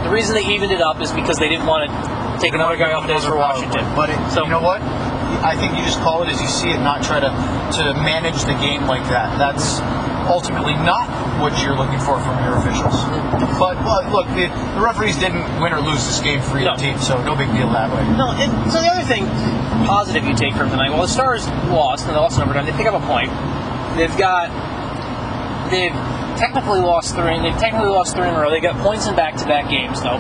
The 0.09 0.15
reason 0.17 0.33
they 0.33 0.45
evened 0.49 0.71
it 0.71 0.81
up 0.81 0.99
is 1.01 1.11
because 1.11 1.37
they 1.37 1.47
didn't 1.49 1.67
want 1.67 1.85
to 1.85 2.41
take 2.41 2.53
another 2.57 2.75
guy 2.77 2.93
off 2.93 3.05
days 3.05 3.23
for 3.23 3.37
Washington. 3.37 3.85
But 3.95 4.09
it, 4.09 4.17
So- 4.33 4.43
you 4.43 4.49
know 4.49 4.61
what? 4.61 4.81
I 4.81 5.55
think 5.55 5.77
you 5.77 5.85
just 5.85 6.01
call 6.01 6.23
it 6.23 6.29
as 6.29 6.41
you 6.41 6.47
see 6.47 6.69
it, 6.71 6.79
not 6.81 7.03
try 7.03 7.19
to 7.21 7.29
to 7.29 7.93
manage 8.01 8.41
the 8.49 8.57
game 8.57 8.87
like 8.87 9.03
that. 9.13 9.37
That's 9.37 9.79
ultimately 10.27 10.73
not 10.81 11.05
what 11.39 11.53
you're 11.63 11.77
looking 11.77 11.99
for 12.01 12.19
from 12.19 12.43
your 12.43 12.57
officials. 12.57 12.97
But 13.61 13.77
well, 13.85 14.01
look, 14.09 14.27
the, 14.33 14.49
the 14.75 14.81
referees 14.81 15.15
didn't 15.17 15.45
win 15.61 15.71
or 15.71 15.79
lose 15.79 16.03
this 16.09 16.19
game 16.19 16.41
for 16.41 16.57
either 16.57 16.73
No. 16.73 16.75
team, 16.75 16.97
so 16.97 17.21
no 17.23 17.35
big 17.35 17.47
deal 17.53 17.69
that 17.71 17.93
way. 17.93 18.01
No, 18.17 18.31
and 18.33 18.49
so 18.71 18.81
the 18.81 18.89
other 18.89 19.05
thing 19.05 19.23
positive 19.85 20.25
you 20.25 20.33
take 20.35 20.55
from 20.55 20.69
tonight, 20.71 20.89
well, 20.89 21.03
the 21.03 21.07
Stars 21.07 21.47
lost, 21.69 22.07
and 22.07 22.15
they 22.15 22.19
lost 22.19 22.35
in 22.37 22.43
overtime. 22.43 22.65
They 22.65 22.73
pick 22.73 22.87
up 22.87 22.97
a 22.97 23.05
point. 23.05 23.29
They've 23.95 24.17
got, 24.17 24.49
they've 25.69 25.93
technically 26.39 26.79
lost 26.79 27.13
three. 27.15 27.37
They've 27.41 27.59
technically 27.59 27.89
lost 27.89 28.15
three 28.15 28.27
in 28.27 28.33
a 28.33 28.39
row. 28.39 28.49
They 28.49 28.61
got 28.61 28.81
points 28.81 29.07
in 29.07 29.15
back-to-back 29.15 29.69
games, 29.69 30.01
though. 30.01 30.17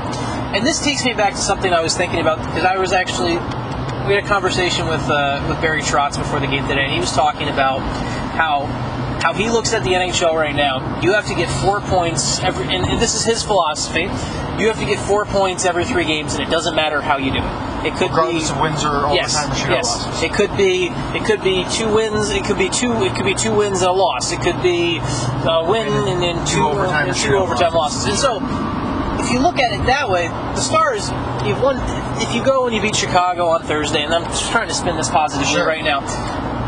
And 0.53 0.67
this 0.67 0.83
takes 0.83 1.05
me 1.05 1.13
back 1.13 1.33
to 1.33 1.39
something 1.39 1.71
I 1.71 1.81
was 1.81 1.95
thinking 1.95 2.19
about 2.19 2.39
because 2.39 2.65
I 2.65 2.77
was 2.77 2.91
actually 2.91 3.39
we 4.07 4.15
had 4.15 4.23
a 4.23 4.27
conversation 4.27 4.87
with 4.87 5.01
uh, 5.09 5.45
with 5.47 5.61
Barry 5.61 5.81
Trotz 5.81 6.17
before 6.17 6.39
the 6.39 6.47
game 6.47 6.67
today, 6.67 6.83
and 6.83 6.91
he 6.91 6.99
was 6.99 7.11
talking 7.11 7.47
about 7.47 7.79
how 8.35 8.65
how 9.21 9.33
he 9.33 9.49
looks 9.49 9.73
at 9.73 9.83
the 9.83 9.91
NHL 9.91 10.33
right 10.33 10.55
now. 10.55 11.01
You 11.01 11.13
have 11.13 11.27
to 11.27 11.35
get 11.35 11.49
four 11.61 11.79
points 11.81 12.39
every, 12.39 12.63
and, 12.73 12.85
and 12.85 13.01
this 13.01 13.15
is 13.15 13.23
his 13.23 13.43
philosophy. 13.43 14.03
You 14.59 14.67
have 14.67 14.79
to 14.79 14.85
get 14.85 14.99
four 14.99 15.25
points 15.25 15.63
every 15.65 15.85
three 15.85 16.05
games, 16.05 16.33
and 16.33 16.43
it 16.43 16.49
doesn't 16.49 16.75
matter 16.75 17.01
how 17.01 17.17
you 17.17 17.31
do 17.31 17.39
it. 17.39 17.68
It 17.85 17.93
could 17.95 18.09
Regardless 18.11 18.51
be 18.51 18.55
of 18.55 18.61
wins 18.61 18.83
or 18.83 18.89
overtime 19.07 19.15
yes, 19.15 19.35
or 19.35 19.49
shootout 19.55 19.69
yes. 19.69 19.85
losses. 19.85 20.23
It 20.23 20.33
could 20.33 20.55
be 20.57 20.87
it 21.15 21.23
could 21.25 21.41
be 21.41 21.65
two 21.71 21.93
wins. 21.93 22.29
It 22.29 22.43
could 22.43 22.57
be 22.57 22.69
two. 22.69 22.91
It 23.03 23.15
could 23.15 23.25
be 23.25 23.33
two 23.35 23.55
wins 23.55 23.81
and 23.81 23.89
a 23.89 23.93
loss. 23.93 24.31
It 24.31 24.41
could 24.41 24.61
be 24.61 24.97
a 24.99 25.63
win 25.63 25.87
and 26.07 26.21
then 26.21 26.45
two, 26.45 26.61
overtime 26.67 27.07
and 27.07 27.15
two 27.17 27.35
overtime 27.35 27.73
losses. 27.73 28.05
And 28.05 28.17
so 28.17 28.39
if 29.23 29.31
you 29.31 29.39
look 29.39 29.59
at 29.59 29.71
it 29.71 29.85
that 29.87 30.09
way, 30.09 30.27
the 30.27 30.61
Stars, 30.61 31.09
you've 31.47 31.61
won. 31.61 31.77
If 32.21 32.35
you 32.35 32.43
go 32.43 32.65
and 32.67 32.75
you 32.75 32.81
beat 32.81 32.95
Chicago 32.95 33.47
on 33.47 33.63
Thursday, 33.63 34.03
and 34.03 34.13
I'm 34.13 34.23
just 34.25 34.51
trying 34.51 34.67
to 34.67 34.73
spin 34.73 34.97
this 34.97 35.09
positively 35.09 35.53
Sure. 35.53 35.65
right 35.65 35.83
now, 35.83 35.99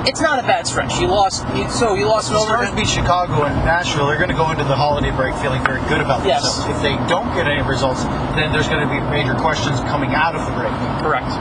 it's 0.08 0.22
not 0.22 0.40
a 0.40 0.44
bad 0.44 0.66
stretch. 0.68 1.00
You 1.00 1.08
lost. 1.08 1.46
You, 1.56 1.70
so 1.70 1.94
you 1.96 2.06
lost 2.08 2.32
an 2.32 2.40
Stars 2.40 2.72
beat 2.72 2.88
Chicago 2.88 3.44
and 3.44 3.56
Nashville. 3.66 4.08
They're 4.08 4.18
going 4.18 4.30
to 4.30 4.36
go 4.36 4.50
into 4.52 4.64
the 4.64 4.76
holiday 4.76 5.12
break 5.12 5.36
feeling 5.36 5.64
very 5.64 5.82
good 5.88 6.02
about 6.02 6.26
Yes. 6.26 6.42
themselves. 6.44 6.76
If 6.78 6.82
they 6.82 6.96
don't 7.08 7.28
get 7.36 7.48
any 7.48 7.62
results, 7.68 8.04
then 8.38 8.52
there's 8.52 8.68
going 8.68 8.82
to 8.82 8.90
be 8.92 9.00
major 9.12 9.36
questions 9.36 9.80
coming 9.92 10.14
out 10.16 10.36
of 10.36 10.46
the 10.46 10.54
break. 10.58 10.74
Correct. 11.02 11.32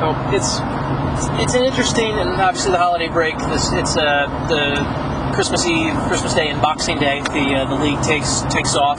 So 0.00 0.10
it's 0.34 0.58
it's 1.42 1.54
an 1.54 1.62
interesting 1.64 2.10
and 2.18 2.30
obviously 2.40 2.72
the 2.72 2.78
holiday 2.78 3.08
break. 3.08 3.36
This 3.38 3.70
it's 3.72 3.96
uh, 3.96 4.26
the 4.48 4.80
Christmas 5.34 5.64
Eve, 5.66 5.94
Christmas 6.08 6.34
Day, 6.34 6.48
and 6.48 6.60
Boxing 6.60 6.98
Day. 6.98 7.20
The 7.20 7.54
uh, 7.54 7.68
the 7.68 7.76
league 7.82 8.02
takes 8.02 8.42
takes 8.50 8.74
off. 8.76 8.98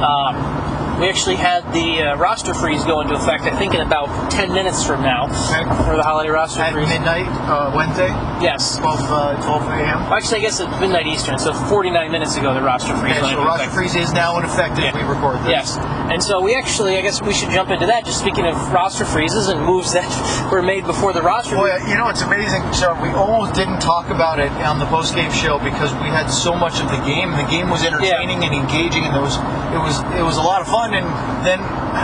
Um, 0.00 1.00
we 1.00 1.08
actually 1.08 1.34
had 1.34 1.64
the 1.74 2.02
uh, 2.14 2.16
roster 2.16 2.54
freeze 2.54 2.84
go 2.84 3.00
into 3.00 3.14
effect. 3.14 3.42
I 3.44 3.56
think 3.58 3.74
in 3.74 3.80
about 3.80 4.30
ten 4.30 4.52
minutes 4.52 4.84
from 4.86 5.02
now 5.02 5.24
Okay. 5.26 5.64
for 5.90 5.96
the 5.96 6.04
holiday 6.04 6.30
roster 6.30 6.62
At 6.62 6.72
freeze. 6.72 6.88
midnight, 6.88 7.26
uh, 7.50 7.72
Wednesday, 7.74 8.08
Yes. 8.44 8.76
12, 8.78 9.00
uh, 9.10 9.42
12 9.42 9.62
a.m. 9.80 9.98
Actually, 10.12 10.38
I 10.38 10.40
guess 10.42 10.60
it's 10.60 10.80
midnight 10.80 11.06
Eastern, 11.06 11.38
so 11.38 11.52
49 11.54 12.12
minutes 12.12 12.36
ago 12.36 12.52
the 12.52 12.60
roster 12.62 12.94
freeze 12.96 13.16
Okay, 13.16 13.32
so 13.32 13.42
roster 13.44 13.70
freeze 13.70 13.94
is 13.96 14.12
now 14.12 14.38
in 14.38 14.44
effect 14.44 14.72
as 14.78 14.84
Yeah. 14.84 14.94
we 14.94 15.02
record 15.02 15.40
this. 15.40 15.48
Yes. 15.50 15.78
And 16.12 16.22
so 16.22 16.40
we 16.42 16.54
actually, 16.54 16.98
I 16.98 17.00
guess 17.00 17.22
we 17.22 17.32
should 17.32 17.50
jump 17.50 17.70
into 17.70 17.86
that. 17.86 18.04
Just 18.04 18.20
speaking 18.20 18.44
of 18.46 18.54
roster 18.72 19.04
freezes 19.06 19.48
and 19.48 19.60
moves 19.64 19.92
that 19.94 20.04
were 20.52 20.60
made 20.62 20.84
before 20.84 21.12
the 21.12 21.22
roster. 21.22 21.56
Boy, 21.56 21.72
you 21.88 21.96
know 21.96 22.08
it's 22.08 22.22
amazing, 22.22 22.62
Sean. 22.72 23.00
We 23.00 23.08
almost 23.10 23.54
didn't 23.54 23.80
talk 23.80 24.10
about 24.10 24.38
it 24.38 24.52
on 24.68 24.78
the 24.78 24.86
post 24.86 25.14
game 25.14 25.32
show 25.32 25.58
because 25.58 25.92
we 26.04 26.08
had 26.12 26.28
so 26.28 26.54
much 26.54 26.80
of 26.80 26.90
the 26.90 27.00
game. 27.08 27.32
The 27.32 27.48
game 27.48 27.70
was 27.70 27.82
entertaining 27.84 28.44
and 28.44 28.52
engaging, 28.54 29.04
and 29.04 29.14
there 29.14 29.22
was 29.22 29.36
it 29.72 29.80
was 29.80 29.96
it 30.20 30.22
was 30.22 30.36
a 30.36 30.42
lot 30.42 30.60
of 30.60 30.68
fun. 30.68 30.92
And 30.94 31.06
then 31.46 31.60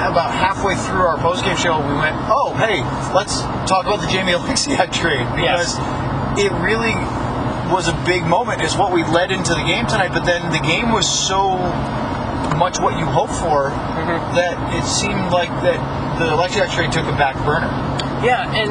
about 0.08 0.32
halfway 0.32 0.74
through 0.74 1.02
our 1.04 1.18
post 1.18 1.44
game 1.44 1.56
show, 1.56 1.76
we 1.86 1.94
went, 2.00 2.16
"Oh, 2.32 2.54
hey, 2.56 2.80
let's 3.14 3.42
talk 3.68 3.84
about 3.86 4.00
the 4.00 4.08
Jamie 4.08 4.32
Oleksiak 4.32 4.90
trade 5.00 5.26
because 5.36 5.76
it 6.38 6.52
really 6.62 6.94
was 7.72 7.88
a 7.88 7.96
big 8.04 8.24
moment. 8.24 8.62
Is 8.62 8.76
what 8.76 8.92
we 8.92 9.04
led 9.04 9.30
into 9.30 9.54
the 9.54 9.62
game 9.64 9.86
tonight. 9.86 10.12
But 10.12 10.24
then 10.24 10.50
the 10.52 10.58
game 10.60 10.92
was 10.92 11.08
so 11.08 11.56
much 12.58 12.78
what 12.78 12.98
you 12.98 13.06
hope 13.06 13.30
for 13.30 13.70
Mm-hmm. 13.70 14.36
that 14.36 14.56
it 14.74 14.84
seemed 14.84 15.30
like 15.30 15.50
that 15.62 15.78
the 16.18 16.26
Oleksiak 16.26 16.72
trade 16.72 16.92
took 16.92 17.04
a 17.06 17.16
back 17.16 17.36
burner. 17.44 17.68
Yeah, 18.24 18.48
and 18.48 18.70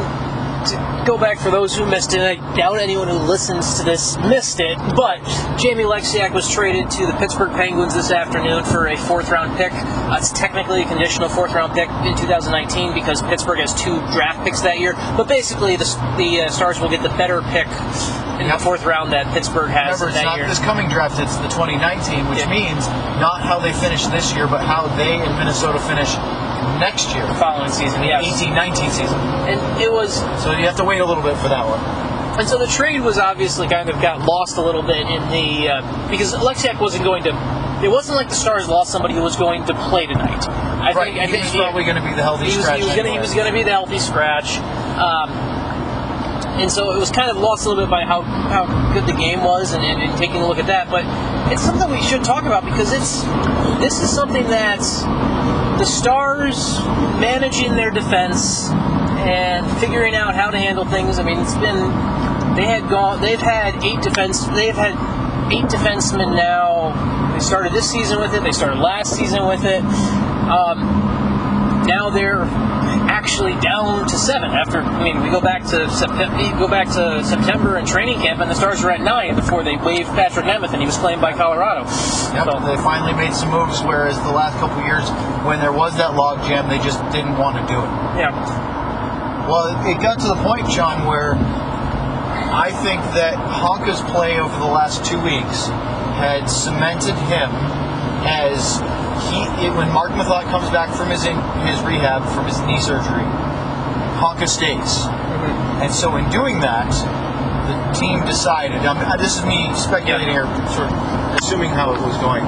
go 1.05 1.17
back 1.17 1.39
for 1.39 1.49
those 1.51 1.75
who 1.75 1.85
missed 1.85 2.13
it, 2.13 2.21
I 2.21 2.35
doubt 2.55 2.79
anyone 2.79 3.07
who 3.07 3.17
listens 3.17 3.79
to 3.79 3.83
this 3.85 4.17
missed 4.17 4.59
it, 4.59 4.77
but 4.95 5.19
Jamie 5.57 5.83
Oleksiak 5.83 6.31
was 6.33 6.49
traded 6.49 6.89
to 6.91 7.05
the 7.05 7.13
Pittsburgh 7.13 7.51
Penguins 7.51 7.93
this 7.95 8.11
afternoon 8.11 8.63
for 8.63 8.87
a 8.87 8.97
fourth 8.97 9.29
round 9.29 9.57
pick. 9.57 9.71
Uh, 9.73 10.15
it's 10.17 10.31
technically 10.31 10.81
a 10.83 10.85
conditional 10.87 11.29
fourth 11.29 11.53
round 11.53 11.73
pick 11.73 11.89
in 12.05 12.15
2019 12.17 12.93
because 12.93 13.21
Pittsburgh 13.23 13.59
has 13.59 13.73
two 13.73 13.99
draft 14.11 14.43
picks 14.43 14.61
that 14.61 14.79
year, 14.79 14.93
but 15.17 15.27
basically 15.27 15.75
the, 15.75 15.85
the 16.17 16.41
uh, 16.45 16.49
Stars 16.49 16.79
will 16.79 16.89
get 16.89 17.01
the 17.03 17.09
better 17.09 17.41
pick 17.53 17.67
in 18.39 18.45
Yep. 18.47 18.59
the 18.59 18.63
fourth 18.63 18.85
round 18.85 19.11
that 19.11 19.27
Pittsburgh 19.33 19.69
has 19.69 19.99
Remember, 19.99 20.15
it's 20.15 20.23
not 20.23 20.37
year. 20.37 20.47
this 20.47 20.59
coming 20.59 20.87
draft, 20.87 21.19
it's 21.19 21.35
the 21.37 21.49
2019, 21.49 22.29
which 22.29 22.39
Yeah. 22.39 22.49
means 22.49 22.87
not 23.19 23.41
how 23.41 23.59
they 23.59 23.73
finish 23.73 24.05
this 24.07 24.33
year, 24.33 24.47
but 24.47 24.61
how 24.63 24.87
they 24.95 25.15
in 25.15 25.31
Minnesota 25.37 25.77
finish 25.79 26.15
next 26.79 27.13
year, 27.15 27.25
the 27.27 27.35
following 27.35 27.71
season, 27.71 28.03
yes. 28.03 28.25
18 28.41 28.53
19 28.53 28.91
season. 28.91 29.19
And 29.47 29.59
it 29.81 29.91
was 29.91 30.19
So 30.43 30.51
you 30.51 30.65
have 30.65 30.77
to 30.77 30.85
wait 30.85 30.99
a 30.99 31.05
little 31.05 31.23
bit 31.23 31.37
for 31.37 31.49
that 31.49 31.65
one. 31.65 31.79
And 32.39 32.47
so 32.47 32.57
the 32.57 32.67
trade 32.67 33.01
was 33.01 33.17
obviously 33.17 33.67
kind 33.67 33.89
of 33.89 34.01
got 34.01 34.25
lost 34.25 34.57
a 34.57 34.61
little 34.61 34.83
bit 34.83 35.07
in 35.07 35.21
the 35.29 35.67
uh, 35.67 36.09
because 36.09 36.33
Oleksiak 36.33 36.79
wasn't 36.79 37.03
going 37.03 37.23
to. 37.23 37.35
It 37.83 37.89
wasn't 37.89 38.17
like 38.17 38.29
the 38.29 38.35
Stars 38.35 38.67
lost 38.67 38.91
somebody 38.91 39.13
who 39.13 39.21
was 39.21 39.35
going 39.35 39.65
to 39.65 39.73
play 39.89 40.05
tonight. 40.05 40.47
I 40.47 40.93
right, 40.93 41.07
think 41.07 41.19
I 41.19 41.25
he 41.25 41.31
think 41.31 41.43
was 41.45 41.55
probably 41.55 41.83
going 41.83 41.95
to 41.95 42.01
be 42.03 42.15
the 42.15 42.23
healthy 42.23 42.45
he 42.47 42.55
was, 42.55 42.65
scratch. 42.65 42.79
he 42.79 42.85
was 42.85 43.27
was 43.27 43.33
gonna 43.35 43.51
be 43.51 43.63
the 43.63 43.71
healthy 43.71 43.99
scratch. 43.99 44.57
Um, 44.95 45.31
and 46.57 46.71
so 46.71 46.91
it 46.91 46.99
was 46.99 47.11
kind 47.11 47.29
of 47.29 47.37
lost 47.37 47.65
a 47.65 47.69
little 47.69 47.83
bit 47.83 47.91
by 47.91 48.03
how, 48.03 48.21
how 48.21 48.65
good 48.93 49.05
the 49.05 49.17
game 49.17 49.43
was 49.43 49.73
and, 49.73 49.83
and, 49.83 50.01
and 50.01 50.17
taking 50.17 50.37
a 50.37 50.47
look 50.47 50.57
at 50.57 50.67
that. 50.67 50.89
But 50.89 51.03
it's 51.51 51.61
something 51.61 51.89
we 51.89 52.01
should 52.01 52.23
talk 52.23 52.45
about 52.45 52.65
because 52.65 52.91
it's 52.91 53.23
this 53.79 54.01
is 54.01 54.09
something 54.09 54.43
that 54.47 54.79
the 55.79 55.85
Stars 55.85 56.79
managing 57.19 57.75
their 57.75 57.91
defense 57.91 58.69
and 58.69 59.65
figuring 59.79 60.15
out 60.15 60.35
how 60.35 60.49
to 60.49 60.57
handle 60.57 60.85
things. 60.85 61.19
I 61.19 61.23
mean, 61.23 61.39
it's 61.39 61.55
been 61.55 61.89
they 62.55 62.65
had 62.65 62.89
gone 62.89 63.21
they've 63.21 63.39
had 63.39 63.83
eight 63.83 64.01
defense 64.01 64.45
they've 64.47 64.75
had 64.75 64.93
eight 65.51 65.65
defensemen 65.65 66.35
now. 66.35 67.33
They 67.33 67.39
started 67.39 67.73
this 67.73 67.89
season 67.89 68.19
with 68.19 68.33
it. 68.33 68.43
They 68.43 68.51
started 68.51 68.79
last 68.79 69.15
season 69.15 69.47
with 69.47 69.63
it. 69.65 69.83
Um, 69.83 71.18
now 71.89 72.09
they're 72.11 72.43
actually 73.09 73.53
down 73.59 74.07
to 74.07 74.15
seven. 74.17 74.51
After 74.51 74.79
I 74.81 75.03
mean, 75.03 75.21
we 75.23 75.29
go 75.29 75.41
back 75.41 75.63
to 75.73 75.89
September, 75.89 76.37
go 76.59 76.67
back 76.67 76.87
to 76.89 77.23
September 77.23 77.75
and 77.77 77.87
training 77.87 78.19
camp, 78.21 78.39
and 78.39 78.49
the 78.49 78.55
Stars 78.55 78.83
were 78.83 78.91
at 78.91 79.01
nine 79.01 79.35
before 79.35 79.63
they 79.63 79.75
waived 79.75 80.09
Patrick 80.09 80.45
Nemeth, 80.45 80.71
and 80.73 80.79
he 80.81 80.85
was 80.85 80.97
claimed 80.97 81.21
by 81.21 81.33
Colorado. 81.33 81.81
Yep, 81.81 82.45
So- 82.45 82.59
they 82.65 82.77
finally 82.77 83.13
made 83.13 83.33
some 83.33 83.49
moves, 83.49 83.81
whereas 83.83 84.19
the 84.21 84.31
last 84.31 84.57
couple 84.59 84.79
of 84.79 84.85
years, 84.85 85.09
when 85.43 85.59
there 85.59 85.73
was 85.73 85.97
that 85.97 86.15
log 86.15 86.43
jam, 86.47 86.69
they 86.69 86.79
just 86.79 87.01
didn't 87.11 87.37
want 87.37 87.57
to 87.57 87.63
do 87.73 87.79
it. 87.79 87.89
yeah, 88.21 89.47
Well, 89.49 89.65
it 89.87 89.99
got 89.99 90.19
to 90.19 90.27
the 90.27 90.35
point, 90.43 90.69
John, 90.69 91.07
where 91.07 91.33
I 92.53 92.71
think 92.71 93.01
that 93.15 93.33
Honka's 93.35 94.01
play 94.01 94.39
over 94.39 94.55
the 94.59 94.65
last 94.69 95.03
two 95.05 95.19
weeks 95.21 95.67
had 96.21 96.47
cemented 96.49 97.15
him 97.15 97.49
as 98.27 98.79
he. 99.29 99.43
It, 99.67 99.75
when 99.75 99.91
Marc 99.91 100.11
Methot 100.11 100.43
comes 100.49 100.69
back 100.69 100.93
from 100.95 101.09
his 101.09 101.25
in, 101.25 101.35
his 101.67 101.79
rehab 101.83 102.23
from 102.33 102.45
his 102.45 102.59
knee 102.61 102.79
surgery, 102.79 103.25
Honka 104.19 104.47
stays, 104.47 105.05
mm-hmm. 105.07 105.83
and 105.83 105.93
so 105.93 106.15
in 106.15 106.29
doing 106.29 106.59
that, 106.61 106.89
the 107.67 107.75
team 107.99 108.25
decided. 108.25 108.77
Mean, 108.81 108.87
uh, 108.87 109.15
this 109.17 109.37
is 109.37 109.45
me 109.45 109.69
speculating 109.75 110.35
or 110.35 110.45
sort 110.71 110.91
of 110.91 110.97
assuming 111.41 111.69
how 111.69 111.93
it 111.93 112.01
was 112.01 112.17
going. 112.17 112.43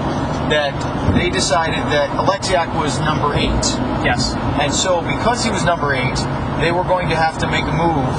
That 0.51 0.75
they 1.15 1.29
decided 1.29 1.79
that 1.95 2.09
Oleksiak 2.19 2.75
was 2.75 2.99
number 2.99 3.31
eight. 3.35 3.63
yes, 4.03 4.35
And 4.59 4.73
so, 4.73 4.99
because 4.99 5.45
he 5.45 5.51
was 5.51 5.63
number 5.63 5.93
eight, 5.95 6.19
they 6.59 6.71
were 6.71 6.83
going 6.83 7.07
to 7.09 7.15
have 7.15 7.37
to 7.39 7.47
make 7.47 7.63
a 7.63 7.71
move, 7.71 8.11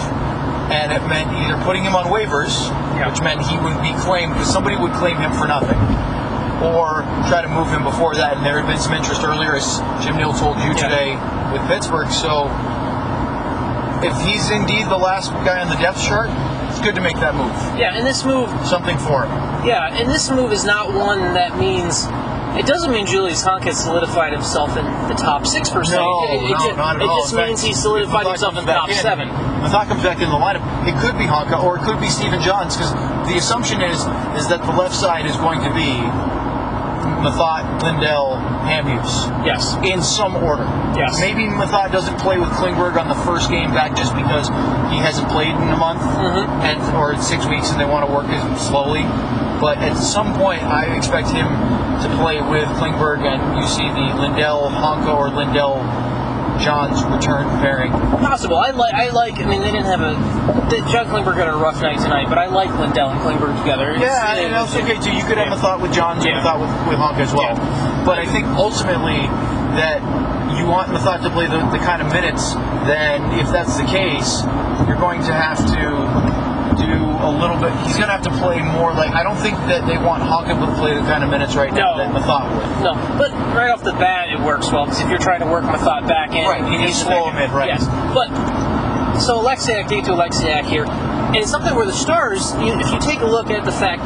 and 0.72 0.92
it 0.92 1.04
meant 1.12 1.28
either 1.44 1.60
putting 1.64 1.84
him 1.84 1.94
on 1.94 2.06
waivers, 2.08 2.56
Yeah. 2.96 3.10
which 3.10 3.20
meant 3.20 3.42
he 3.44 3.56
wouldn't 3.60 3.82
be 3.82 3.92
claimed 4.00 4.32
because 4.32 4.48
somebody 4.50 4.76
would 4.76 4.92
claim 4.94 5.18
him 5.18 5.32
for 5.32 5.46
nothing, 5.46 5.76
or 6.62 7.02
try 7.28 7.42
to 7.42 7.48
move 7.48 7.68
him 7.68 7.82
before 7.84 8.14
that. 8.14 8.36
And 8.36 8.46
there 8.46 8.58
had 8.60 8.66
been 8.66 8.78
some 8.78 8.94
interest 8.94 9.22
earlier, 9.24 9.56
as 9.56 9.78
Jim 10.04 10.16
Nill 10.16 10.32
told 10.32 10.56
you 10.58 10.70
Yeah. 10.72 10.86
today 10.88 11.08
with 11.52 11.62
Pittsburgh. 11.68 12.10
So, 12.10 12.46
if 14.02 14.14
he's 14.26 14.50
indeed 14.50 14.86
the 14.88 14.98
last 14.98 15.30
guy 15.46 15.60
on 15.60 15.68
the 15.68 15.76
depth 15.76 16.02
chart, 16.02 16.30
it's 16.68 16.80
good 16.80 16.94
to 16.96 17.00
make 17.00 17.16
that 17.20 17.34
move. 17.34 17.52
yeah. 17.78 17.94
And 17.94 18.06
this 18.06 18.24
move 18.24 18.48
Something 18.66 18.98
for 18.98 19.24
him. 19.26 19.30
Yeah, 19.66 19.94
and 19.94 20.08
this 20.10 20.30
move 20.30 20.52
is 20.52 20.64
not 20.64 20.92
one 20.92 21.34
that 21.34 21.56
means. 21.58 22.08
It 22.58 22.66
doesn't 22.66 22.90
mean 22.92 23.06
Julius 23.06 23.42
Honka 23.42 23.64
has 23.72 23.82
solidified 23.82 24.32
himself 24.34 24.76
in 24.76 24.84
the 25.08 25.14
top 25.14 25.46
six 25.46 25.70
per 25.70 25.84
se. 25.84 25.96
No, 25.96 26.24
it, 26.24 26.34
it, 26.34 26.50
no, 26.50 26.58
ju- 26.58 26.76
not 26.76 26.96
at 26.96 27.02
it 27.02 27.08
all. 27.08 27.20
just 27.22 27.32
In 27.32 27.38
fact, 27.38 27.48
means 27.48 27.62
he 27.62 27.72
solidified 27.72 28.26
himself 28.26 28.58
in 28.58 28.66
the 28.66 28.72
top 28.74 28.88
in- 28.90 28.94
seven. 28.96 29.28
Methot 29.30 29.88
comes 29.88 30.02
back 30.02 30.20
in 30.20 30.28
the 30.28 30.36
lineup. 30.36 30.60
It 30.86 30.92
could 31.00 31.16
be 31.16 31.24
Honka 31.24 31.62
or 31.62 31.78
it 31.78 31.82
could 31.84 31.98
be 31.98 32.08
Stephen 32.08 32.42
Johns 32.42 32.76
because 32.76 32.92
the 33.26 33.36
assumption 33.38 33.80
is 33.80 34.00
is 34.36 34.48
that 34.48 34.60
the 34.66 34.72
left 34.72 34.94
side 34.94 35.24
is 35.24 35.36
going 35.38 35.60
to 35.62 35.72
be 35.72 35.96
Methot, 37.22 37.82
Lindell, 37.82 38.36
Hamhuis 38.66 39.46
Yes. 39.46 39.76
in 39.82 40.02
some 40.02 40.36
order. 40.36 40.66
Yes. 40.96 41.20
Maybe 41.20 41.46
Methot 41.46 41.92
doesn't 41.92 42.18
play 42.18 42.38
with 42.38 42.50
Klingberg 42.50 42.98
on 43.00 43.08
the 43.08 43.14
first 43.14 43.50
game 43.50 43.72
back 43.72 43.94
just 43.94 44.14
because 44.14 44.48
he 44.90 44.98
hasn't 44.98 45.28
played 45.28 45.54
in 45.54 45.68
a 45.70 45.76
month 45.76 46.02
Mhm. 46.02 46.48
and 46.64 46.96
or 46.96 47.16
six 47.16 47.46
weeks 47.46 47.70
and 47.70 47.80
they 47.80 47.84
want 47.84 48.06
to 48.06 48.12
work 48.12 48.26
him 48.26 48.56
slowly. 48.58 49.06
But 49.60 49.78
at 49.78 49.96
some 49.96 50.34
point, 50.34 50.62
I 50.64 50.82
expect 50.96 51.28
him 51.28 51.46
to 52.02 52.08
play 52.20 52.40
with 52.42 52.66
Klingberg 52.80 53.20
and 53.24 53.56
you 53.56 53.66
see 53.66 53.88
the 53.90 54.14
Lindell 54.20 54.70
Honka 54.74 55.14
or 55.16 55.30
Lindell 55.30 55.78
Johns 56.60 57.02
return 57.04 57.44
pairing. 57.60 57.92
Possible. 57.92 58.56
I 58.56 58.70
like. 58.70 58.94
I 58.94 59.10
like. 59.10 59.34
I 59.40 59.44
mean, 59.46 59.60
they 59.60 59.70
didn't 59.72 59.86
have 59.86 60.00
a. 60.00 60.14
The, 60.70 60.78
John 60.90 61.06
Klingberg 61.06 61.36
had 61.36 61.48
a 61.48 61.56
rough 61.56 61.80
night 61.82 61.98
tonight, 61.98 62.28
but 62.28 62.38
I 62.38 62.46
like 62.46 62.70
Lindell 62.78 63.10
and 63.10 63.20
Klingberg 63.20 63.58
together. 63.60 63.90
It's- 63.90 64.02
Yeah, 64.02 64.34
it- 64.34 64.44
and 64.46 64.54
that's 64.54 64.74
okay 64.76 64.96
too. 65.00 65.12
You 65.16 65.24
could 65.24 65.38
have 65.38 65.48
yeah. 65.48 65.54
a 65.54 65.58
thought 65.58 65.80
with 65.80 65.92
Johns 65.92 66.24
and 66.24 66.34
Yeah. 66.34 66.40
a 66.40 66.42
thought 66.44 66.60
with, 66.60 66.70
with 66.88 66.98
Honka 66.98 67.20
as 67.20 67.32
well. 67.32 67.54
Yeah. 67.56 68.02
But 68.06 68.18
I 68.18 68.26
think 68.26 68.46
ultimately 68.56 69.26
that 69.78 70.00
you 70.58 70.66
want 70.66 70.90
Methot 70.90 71.22
to 71.22 71.30
play 71.30 71.46
the, 71.46 71.58
the 71.72 71.78
kind 71.78 72.02
of 72.02 72.12
minutes, 72.12 72.54
then 72.86 73.22
if 73.38 73.48
that's 73.50 73.76
the 73.78 73.84
case, 73.84 74.42
you're 74.86 75.00
going 75.00 75.20
to 75.24 75.32
have 75.32 75.58
to 75.58 76.41
do 76.86 76.98
a 77.22 77.30
little 77.30 77.56
bit. 77.58 77.70
He's 77.86 77.96
going 77.96 78.08
to 78.10 78.14
have 78.16 78.22
to 78.24 78.34
play 78.38 78.60
more 78.62 78.92
like. 78.92 79.12
I 79.12 79.22
don't 79.22 79.36
think 79.38 79.56
that 79.70 79.86
they 79.86 79.98
want 79.98 80.22
Honka 80.22 80.58
to 80.58 80.68
play 80.80 80.94
the 80.94 81.00
kind 81.06 81.22
of 81.24 81.30
minutes 81.30 81.54
right 81.54 81.72
now 81.72 81.96
No. 81.96 81.98
that 81.98 82.10
Methot 82.14 82.44
would. 82.54 82.84
No, 82.84 82.92
but 83.18 83.30
right 83.54 83.70
off 83.70 83.82
the 83.82 83.92
bat, 83.92 84.28
it 84.30 84.40
works 84.40 84.70
well 84.70 84.84
because 84.86 85.00
if 85.00 85.08
you're 85.08 85.18
trying 85.22 85.40
to 85.40 85.46
work 85.46 85.64
Methot 85.64 86.06
back 86.08 86.32
in, 86.34 86.44
Right, 86.44 86.64
you 86.70 86.78
need 86.78 86.94
slow 86.94 87.30
him 87.30 87.38
in, 87.38 87.50
right. 87.52 87.68
Yes, 87.68 87.86
but 88.14 88.28
so 89.18 89.38
Oleksiak, 89.42 89.88
get 89.88 90.04
to 90.06 90.12
Oleksiak 90.12 90.64
here, 90.64 90.84
and 90.86 91.36
it's 91.36 91.50
something 91.50 91.74
where 91.74 91.86
the 91.86 91.92
Stars, 91.92 92.52
you, 92.54 92.72
if 92.80 92.90
you 92.90 92.98
take 93.00 93.20
a 93.20 93.26
look 93.26 93.50
at 93.50 93.64
the 93.64 93.72
fact 93.72 94.00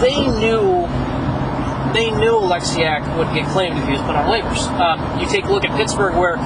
they 0.00 0.26
knew 0.26 0.86
they 1.92 2.10
knew 2.10 2.32
Oleksiak 2.32 3.16
would 3.18 3.32
get 3.34 3.46
claimed 3.50 3.78
if 3.78 3.84
he 3.86 3.92
was 3.92 4.00
put 4.02 4.16
on 4.16 4.26
waivers. 4.26 4.66
Um, 4.80 5.20
you 5.20 5.26
take 5.28 5.44
a 5.44 5.52
look 5.52 5.64
at 5.64 5.70
Pittsburgh, 5.76 6.16
where 6.16 6.36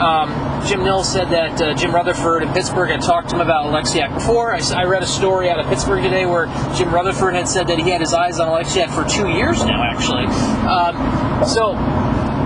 um, 0.00 0.66
Jim 0.66 0.82
Nils 0.84 1.10
said 1.10 1.30
that 1.30 1.60
uh, 1.60 1.74
Jim 1.74 1.94
Rutherford 1.94 2.42
in 2.42 2.52
Pittsburgh 2.52 2.90
had 2.90 3.02
talked 3.02 3.30
to 3.30 3.36
him 3.36 3.40
about 3.40 3.66
Oleksiak 3.66 4.14
before. 4.14 4.54
I 4.54 4.84
read 4.84 5.02
a 5.02 5.06
story 5.06 5.50
out 5.50 5.58
of 5.60 5.66
Pittsburgh 5.66 6.02
today 6.02 6.26
where 6.26 6.46
Jim 6.76 6.92
Rutherford 6.92 7.34
had 7.34 7.48
said 7.48 7.66
that 7.68 7.78
he 7.78 7.90
had 7.90 8.00
his 8.00 8.12
eyes 8.12 8.38
on 8.38 8.48
Oleksiak 8.48 8.90
for 8.90 9.08
two 9.08 9.28
years 9.28 9.64
now, 9.64 9.82
actually. 9.82 10.26
Um, 10.66 11.44
so, 11.46 11.72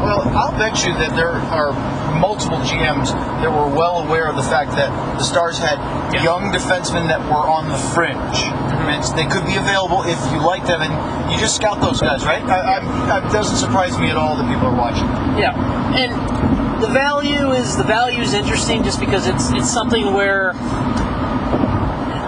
Well, 0.03 0.27
I'll 0.37 0.59
bet 0.59 0.85
you 0.85 0.93
that 0.95 1.15
there 1.15 1.31
are 1.31 1.73
multiple 2.19 2.59
GMs 2.59 3.13
that 3.43 3.51
were 3.51 3.69
well 3.69 4.03
aware 4.03 4.29
of 4.29 4.37
the 4.37 4.43
fact 4.43 4.73
that 4.73 4.91
the 5.19 5.25
Stars 5.25 5.59
had 5.59 5.79
Yeah. 6.13 6.25
young 6.25 6.53
defensemen 6.53 7.07
that 7.09 7.21
were 7.31 7.49
on 7.49 7.69
the 7.69 7.77
fringe. 7.77 8.19
And 8.83 9.05
they 9.17 9.27
could 9.27 9.47
be 9.47 9.57
available 9.57 10.03
if 10.03 10.19
you 10.33 10.41
like 10.45 10.67
them, 10.67 10.83
and 10.83 10.93
you 11.33 11.39
just 11.39 11.55
scout 11.57 11.81
those 11.81 12.01
guys, 12.01 12.25
right? 12.27 12.43
I, 12.43 12.79
I'm, 12.79 13.25
it 13.25 13.31
doesn't 13.33 13.57
surprise 13.57 13.97
me 13.99 14.11
at 14.11 14.17
all 14.17 14.37
that 14.37 14.49
people 14.49 14.67
are 14.67 14.75
watching. 14.77 15.07
Yeah, 15.39 15.55
and 15.97 16.13
the 16.83 16.89
value 16.89 17.53
is 17.53 17.77
the 17.77 17.85
value 17.85 18.21
is 18.21 18.35
interesting 18.35 18.83
just 18.83 18.99
because 19.01 19.27
it's 19.27 19.51
it's 19.53 19.71
something 19.71 20.13
where 20.13 20.53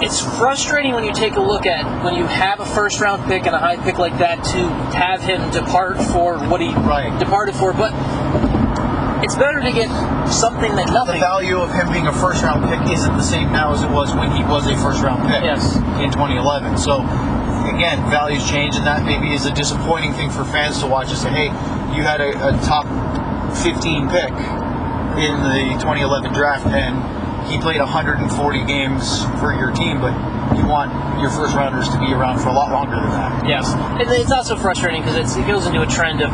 it's 0.00 0.20
frustrating 0.38 0.92
when 0.94 1.04
you 1.04 1.12
take 1.12 1.34
a 1.34 1.40
look 1.40 1.66
at 1.66 2.04
when 2.04 2.14
you 2.14 2.24
have 2.26 2.60
a 2.60 2.66
first 2.66 3.00
round 3.00 3.24
pick 3.26 3.46
and 3.46 3.54
a 3.54 3.58
high 3.58 3.76
pick 3.76 3.98
like 3.98 4.16
that 4.18 4.42
to 4.44 4.58
have 4.96 5.20
him 5.22 5.50
depart 5.50 6.00
for 6.12 6.38
what 6.48 6.60
he 6.60 6.68
Right. 6.74 7.16
departed 7.18 7.54
for, 7.54 7.72
but 7.72 7.92
it's 9.24 9.34
better 9.36 9.60
to 9.60 9.72
get 9.72 9.88
something 10.28 10.74
than 10.76 10.86
nothing. 10.92 11.14
The 11.18 11.26
value 11.26 11.58
of 11.58 11.72
him 11.72 11.90
being 11.92 12.06
a 12.06 12.12
first 12.12 12.42
round 12.44 12.68
pick 12.68 12.92
isn't 12.92 13.16
the 13.16 13.22
same 13.22 13.50
now 13.52 13.72
as 13.72 13.82
it 13.82 13.90
was 13.90 14.14
when 14.14 14.30
he 14.32 14.44
was 14.44 14.66
a 14.66 14.76
first 14.76 15.02
round 15.02 15.22
pick 15.28 15.42
Yes. 15.42 15.76
in 15.98 16.10
2011. 16.12 16.76
So, 16.76 17.00
again, 17.74 17.98
values 18.10 18.48
change, 18.48 18.76
and 18.76 18.86
that 18.86 19.04
maybe 19.04 19.32
is 19.34 19.46
a 19.46 19.52
disappointing 19.52 20.12
thing 20.12 20.30
for 20.30 20.44
fans 20.44 20.78
to 20.80 20.86
watch 20.86 21.08
and 21.08 21.18
say, 21.18 21.30
hey, 21.30 21.46
you 21.96 22.02
had 22.02 22.20
a, 22.20 22.30
a 22.48 22.52
top 22.62 22.84
15 23.62 24.08
pick 24.10 24.30
in 25.20 25.34
the 25.46 25.76
2011 25.78 26.32
draft, 26.32 26.66
and 26.66 26.98
he 27.48 27.58
played 27.60 27.80
140 27.80 28.64
games 28.66 29.24
for 29.38 29.54
your 29.54 29.70
team, 29.70 30.00
but 30.00 30.12
you 30.56 30.66
want 30.66 30.90
your 31.20 31.30
first 31.30 31.54
rounders 31.54 31.88
to 31.90 31.98
be 31.98 32.12
around 32.12 32.38
for 32.38 32.48
a 32.48 32.52
lot 32.52 32.70
longer 32.72 32.96
than 32.96 33.10
that. 33.10 33.46
Yes, 33.46 33.72
and 33.74 34.00
it's 34.02 34.32
also 34.32 34.56
frustrating 34.56 35.02
because 35.02 35.36
it 35.36 35.46
goes 35.46 35.66
into 35.66 35.82
a 35.82 35.86
trend 35.86 36.20
of 36.22 36.30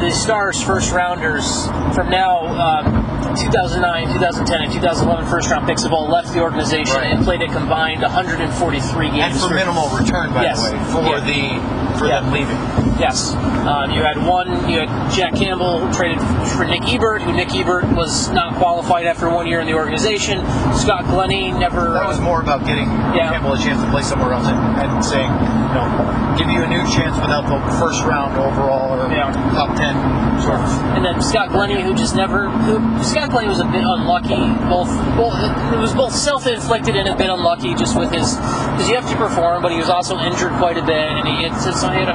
the 0.00 0.10
Stars' 0.10 0.62
first 0.62 0.92
rounders 0.92 1.66
from 1.94 2.08
now, 2.10 2.46
um, 2.46 3.34
2009, 3.36 4.06
2010, 4.14 4.62
and 4.62 4.72
2011 4.72 5.26
first 5.26 5.50
round 5.50 5.66
picks 5.66 5.82
have 5.82 5.92
all 5.92 6.08
left 6.08 6.32
the 6.32 6.40
organization 6.40 6.96
Right. 6.96 7.12
and 7.12 7.24
played 7.24 7.42
a 7.42 7.48
combined 7.48 8.02
143 8.02 9.10
games. 9.10 9.34
And 9.34 9.34
for 9.50 9.54
minimal 9.54 9.88
return, 9.90 10.32
by 10.32 10.42
Yes. 10.44 10.62
the 10.70 10.76
way, 10.76 10.82
for 10.84 11.02
Yeah. 11.02 11.20
the 11.20 11.87
for 11.98 12.06
Yeah. 12.06 12.20
them 12.20 12.32
leaving. 12.32 12.56
Yes, 12.98 13.34
um, 13.66 13.90
you 13.90 14.02
had 14.02 14.16
one. 14.26 14.68
You 14.68 14.80
had 14.80 15.10
Jack 15.10 15.34
Campbell 15.34 15.88
traded 15.92 16.20
for 16.56 16.64
Nick 16.64 16.82
Ebert, 16.92 17.22
who 17.22 17.32
Nick 17.32 17.54
Ebert 17.54 17.84
was 17.94 18.28
not 18.30 18.54
qualified 18.54 19.06
after 19.06 19.28
one 19.28 19.46
year 19.46 19.60
in 19.60 19.66
the 19.66 19.74
organization. 19.74 20.40
Scott 20.74 21.04
Glennie 21.06 21.52
never. 21.52 21.92
That 21.94 22.08
was 22.08 22.20
more 22.20 22.40
about 22.40 22.64
getting 22.66 22.88
Yeah. 23.14 23.30
Campbell 23.32 23.52
a 23.54 23.58
chance 23.58 23.80
to 23.82 23.90
play 23.90 24.02
somewhere 24.02 24.32
else 24.32 24.46
and, 24.46 24.58
and 24.80 25.04
saying, 25.04 25.30
you 25.30 25.74
know, 25.74 26.34
give 26.36 26.48
you 26.50 26.62
a 26.62 26.66
new 26.66 26.84
chance 26.90 27.16
without 27.20 27.46
the 27.46 27.58
first 27.76 28.04
round 28.04 28.36
overall 28.36 28.98
or 28.98 29.12
Yeah. 29.12 29.30
top 29.54 29.74
ten 29.76 29.94
sort 30.40 30.60
of. 30.60 30.96
And 30.96 31.04
then 31.04 31.20
Scott 31.20 31.50
Glennie, 31.50 31.80
who 31.82 31.94
just 31.94 32.16
never, 32.16 32.48
who 32.48 33.02
Scott 33.02 33.30
Glennie 33.30 33.48
was 33.48 33.60
a 33.60 33.64
bit 33.64 33.84
unlucky. 33.84 34.36
Both, 34.68 34.90
both 35.16 35.34
it 35.72 35.78
was 35.78 35.94
both 35.94 36.14
self-inflicted 36.14 36.96
and 36.96 37.08
a 37.08 37.14
bit 37.16 37.30
unlucky, 37.30 37.74
just 37.74 37.96
with 37.98 38.12
his, 38.12 38.36
because 38.78 38.90
you 38.90 38.94
have 38.94 39.10
to 39.10 39.18
perform, 39.18 39.60
but 39.60 39.72
he 39.72 39.78
was 39.82 39.90
also 39.90 40.14
injured 40.22 40.54
quite 40.62 40.78
a 40.78 40.86
bit, 40.86 41.10
and 41.10 41.26
he 41.26 41.42
had, 41.42 41.50
so 41.58 41.90
he 41.90 41.98
had 41.98 42.14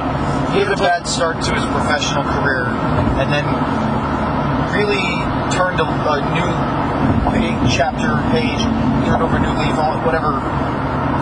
He 0.56 0.64
had 0.64 0.72
a 0.72 0.80
bad 0.80 1.04
start 1.04 1.36
to 1.44 1.52
his 1.52 1.60
professional 1.68 2.24
career, 2.24 2.64
and 3.20 3.28
then 3.28 3.44
really 4.72 5.04
turned 5.52 5.76
a, 5.76 5.84
a 5.84 6.24
new 6.32 6.48
page, 7.36 7.60
chapter, 7.68 8.16
page, 8.32 8.64
turned 9.04 9.20
over 9.20 9.36
a 9.36 9.44
new 9.44 9.52
leaf, 9.60 9.76
whatever 10.08 10.40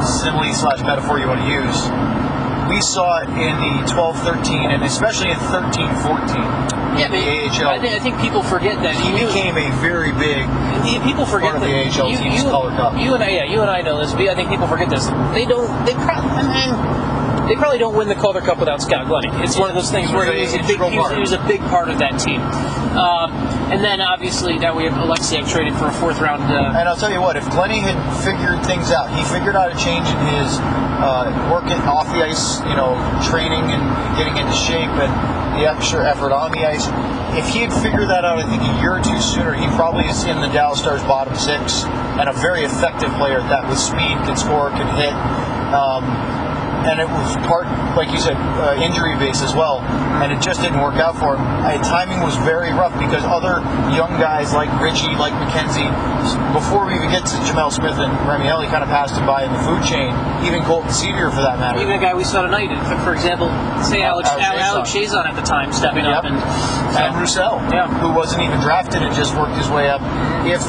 simile 0.06 0.54
slash 0.54 0.78
metaphor 0.86 1.18
you 1.18 1.26
want 1.26 1.42
to 1.42 1.50
use. 1.50 1.90
We 2.68 2.80
saw 2.80 3.20
it 3.22 3.28
in 3.28 3.54
the 3.60 3.74
12-13, 3.92 4.72
and 4.72 4.82
especially 4.84 5.30
in 5.30 5.36
13-14. 5.36 6.98
yeah, 6.98 7.08
the 7.08 7.20
but 7.20 7.60
AHL. 7.60 7.68
I, 7.68 7.78
think, 7.80 7.94
I 7.94 7.98
think 7.98 8.20
people 8.20 8.42
forget 8.42 8.76
that 8.82 8.94
he 8.96 9.10
you- 9.20 9.26
became 9.26 9.56
a 9.56 9.70
very 9.80 10.12
big 10.12 10.46
Yeah, 10.86 11.02
people 11.04 11.26
forget 11.26 11.52
Part 11.52 11.62
of 11.62 11.68
that 11.68 11.68
the 11.68 12.00
AHL 12.02 12.10
you, 12.10 12.18
team's 12.18 12.42
you, 12.44 12.50
Calder 12.50 12.74
Cup. 12.76 12.96
you 12.98 13.14
and 13.14 13.22
I, 13.22 13.28
yeah, 13.30 13.44
you 13.44 13.60
and 13.60 13.70
I 13.70 13.82
know 13.82 13.98
this. 14.00 14.12
But 14.12 14.28
I 14.28 14.34
think 14.34 14.48
people 14.50 14.66
forget 14.66 14.88
this. 14.90 15.06
They 15.34 15.44
don't. 15.44 15.68
They 15.86 15.94
probably. 15.94 16.42
They 17.48 17.56
probably 17.56 17.78
don't 17.78 17.96
win 17.96 18.06
the 18.08 18.14
Calder 18.14 18.40
Cup 18.40 18.58
without 18.58 18.80
Scott 18.80 19.08
Glennie. 19.08 19.28
It's 19.42 19.58
one 19.58 19.68
of 19.68 19.74
those 19.74 19.90
things 19.90 20.12
where 20.12 20.32
he 20.32 20.42
was, 20.42 20.54
a 20.54 20.58
big, 20.58 20.66
he, 20.66 20.76
was, 20.78 20.94
part. 20.94 21.14
he 21.14 21.20
was 21.20 21.32
a 21.32 21.44
big 21.46 21.60
part 21.62 21.90
of 21.90 21.98
that 21.98 22.16
team. 22.20 22.40
Um, 22.96 23.31
and 23.72 23.82
then 23.82 24.02
obviously 24.02 24.58
now 24.58 24.76
we 24.76 24.84
have 24.84 24.92
Oleksiak 24.92 25.48
traded 25.48 25.72
for 25.80 25.88
a 25.88 25.92
fourth 25.92 26.20
round. 26.20 26.44
Uh, 26.44 26.76
And 26.76 26.84
I'll 26.86 26.96
tell 26.96 27.10
you 27.10 27.22
what, 27.22 27.36
if 27.36 27.48
Glennie 27.48 27.80
had 27.80 27.96
figured 28.20 28.60
things 28.66 28.92
out, 28.92 29.08
he 29.16 29.24
figured 29.32 29.56
out 29.56 29.72
a 29.72 29.76
change 29.80 30.04
in 30.12 30.20
his 30.36 30.60
uh, 31.00 31.32
working 31.48 31.80
off 31.88 32.04
the 32.12 32.20
ice, 32.20 32.60
you 32.68 32.76
know, 32.76 32.92
training 33.24 33.64
and 33.72 33.82
getting 34.20 34.36
into 34.36 34.52
shape 34.52 34.92
and 35.00 35.08
the 35.56 35.64
extra 35.64 36.04
effort 36.04 36.36
on 36.36 36.52
the 36.52 36.68
ice. 36.68 36.84
If 37.32 37.48
he 37.48 37.64
had 37.64 37.72
figured 37.72 38.12
that 38.12 38.28
out, 38.28 38.38
I 38.38 38.44
think 38.44 38.60
a 38.60 38.80
year 38.84 39.00
or 39.00 39.00
two 39.00 39.18
sooner, 39.24 39.54
he 39.56 39.64
probably 39.72 40.04
is 40.04 40.24
in 40.24 40.36
the 40.44 40.52
Dallas 40.52 40.78
Stars 40.78 41.00
bottom 41.08 41.34
six 41.34 41.84
and 42.20 42.28
a 42.28 42.36
very 42.44 42.64
effective 42.64 43.08
player 43.16 43.40
that 43.40 43.66
with 43.68 43.78
speed, 43.80 44.20
can 44.28 44.36
score, 44.36 44.68
can 44.76 44.84
hit. 45.00 45.16
Um, 45.72 46.04
and 46.88 47.00
it 47.00 47.08
was 47.08 47.36
part, 47.46 47.66
like 47.96 48.10
you 48.10 48.18
said, 48.18 48.36
uh, 48.58 48.74
injury 48.80 49.14
base 49.16 49.42
as 49.42 49.54
well, 49.54 49.80
and 50.22 50.32
it 50.32 50.40
just 50.40 50.60
didn't 50.60 50.80
work 50.80 50.96
out 50.96 51.16
for 51.16 51.36
him. 51.36 51.42
Uh, 51.64 51.78
timing 51.82 52.20
was 52.20 52.36
very 52.42 52.70
rough 52.72 52.92
because 52.98 53.22
other 53.24 53.60
young 53.94 54.18
guys 54.18 54.52
like 54.52 54.68
Ritchie, 54.80 55.14
like 55.16 55.32
McKenzie, 55.34 55.88
before 56.52 56.86
we 56.86 56.94
even 56.94 57.10
get 57.10 57.24
to 57.26 57.36
Gemel 57.46 57.70
Smith 57.72 57.98
and 57.98 58.10
Remi 58.28 58.46
Elie, 58.48 58.66
kind 58.66 58.82
of 58.82 58.88
passed 58.90 59.14
him 59.16 59.26
by 59.26 59.44
in 59.44 59.52
the 59.52 59.58
food 59.62 59.82
chain. 59.84 60.12
Even 60.46 60.62
Colton 60.64 60.90
Sceviour, 60.90 61.30
for 61.30 61.42
that 61.42 61.58
matter. 61.58 61.80
even 61.80 61.92
a 61.94 62.00
guy 62.00 62.14
we 62.14 62.24
saw 62.24 62.42
tonight, 62.42 62.68
for, 62.86 62.96
for 63.04 63.12
example, 63.14 63.48
say 63.82 64.02
Alex, 64.02 64.28
Alex 64.28 64.42
Alex, 64.46 64.62
Alex 64.62 64.90
Chiasson. 64.90 65.22
Chiasson 65.22 65.26
at 65.26 65.36
the 65.36 65.42
time 65.46 65.72
stepping 65.72 66.04
up 66.04 66.24
Yep. 66.24 66.32
and 66.32 66.38
and 66.98 67.16
Roussel, 67.16 67.60
Yeah. 67.72 67.86
who 67.88 68.12
wasn't 68.12 68.42
even 68.42 68.60
drafted 68.60 69.02
and 69.02 69.14
just 69.14 69.34
worked 69.36 69.54
his 69.56 69.68
way 69.70 69.88
up. 69.88 70.00
If 70.44 70.62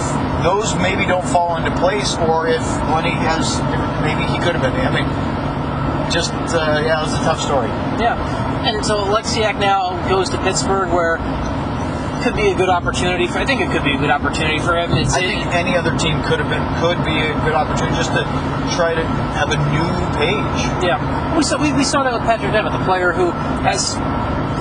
those 0.44 0.76
maybe 0.76 1.06
don't 1.06 1.26
fall 1.28 1.58
into 1.58 1.72
place, 1.78 2.16
or 2.18 2.48
if 2.48 2.64
Glennie 2.88 3.12
has, 3.12 3.60
maybe 4.02 4.24
he 4.32 4.40
could 4.40 4.56
have 4.56 4.62
been. 4.64 4.76
I 4.76 4.92
mean, 4.92 5.08
just 6.14 6.32
uh, 6.32 6.80
yeah, 6.86 7.02
it 7.02 7.04
was 7.04 7.14
a 7.14 7.24
tough 7.26 7.42
story. 7.42 7.68
Yeah, 7.98 8.16
and 8.70 8.86
so 8.86 9.04
Oleksiak 9.06 9.60
now 9.60 9.98
goes 10.08 10.30
to 10.30 10.38
Pittsburgh, 10.44 10.94
where 10.94 11.18
could 12.24 12.36
be 12.36 12.52
a 12.52 12.56
good 12.56 12.70
opportunity 12.70 13.28
for. 13.28 13.40
I 13.40 13.46
think 13.46 13.60
it 13.60 13.70
could 13.72 13.84
be 13.84 13.94
a 13.94 13.98
good 13.98 14.12
opportunity 14.12 14.60
for 14.60 14.78
him. 14.78 14.94
It's 14.94 15.14
I 15.14 15.20
think 15.20 15.46
any 15.48 15.76
other 15.76 15.98
team 15.98 16.22
could 16.24 16.40
have 16.40 16.48
been 16.48 16.64
could 16.80 17.04
be 17.04 17.18
a 17.20 17.34
good 17.44 17.58
opportunity 17.58 17.98
just 17.98 18.14
to 18.14 18.24
try 18.78 18.96
to 18.96 19.04
have 19.36 19.52
a 19.52 19.58
new 19.74 19.90
page. 20.16 20.86
yeah, 20.86 21.02
we 21.36 21.44
saw 21.44 21.60
we, 21.60 21.74
we 21.74 21.84
saw 21.84 22.04
that 22.04 22.14
with 22.14 22.24
Patrick 22.24 22.54
Devitt, 22.54 22.72
the 22.72 22.86
player 22.86 23.12
who 23.12 23.32
has 23.66 23.98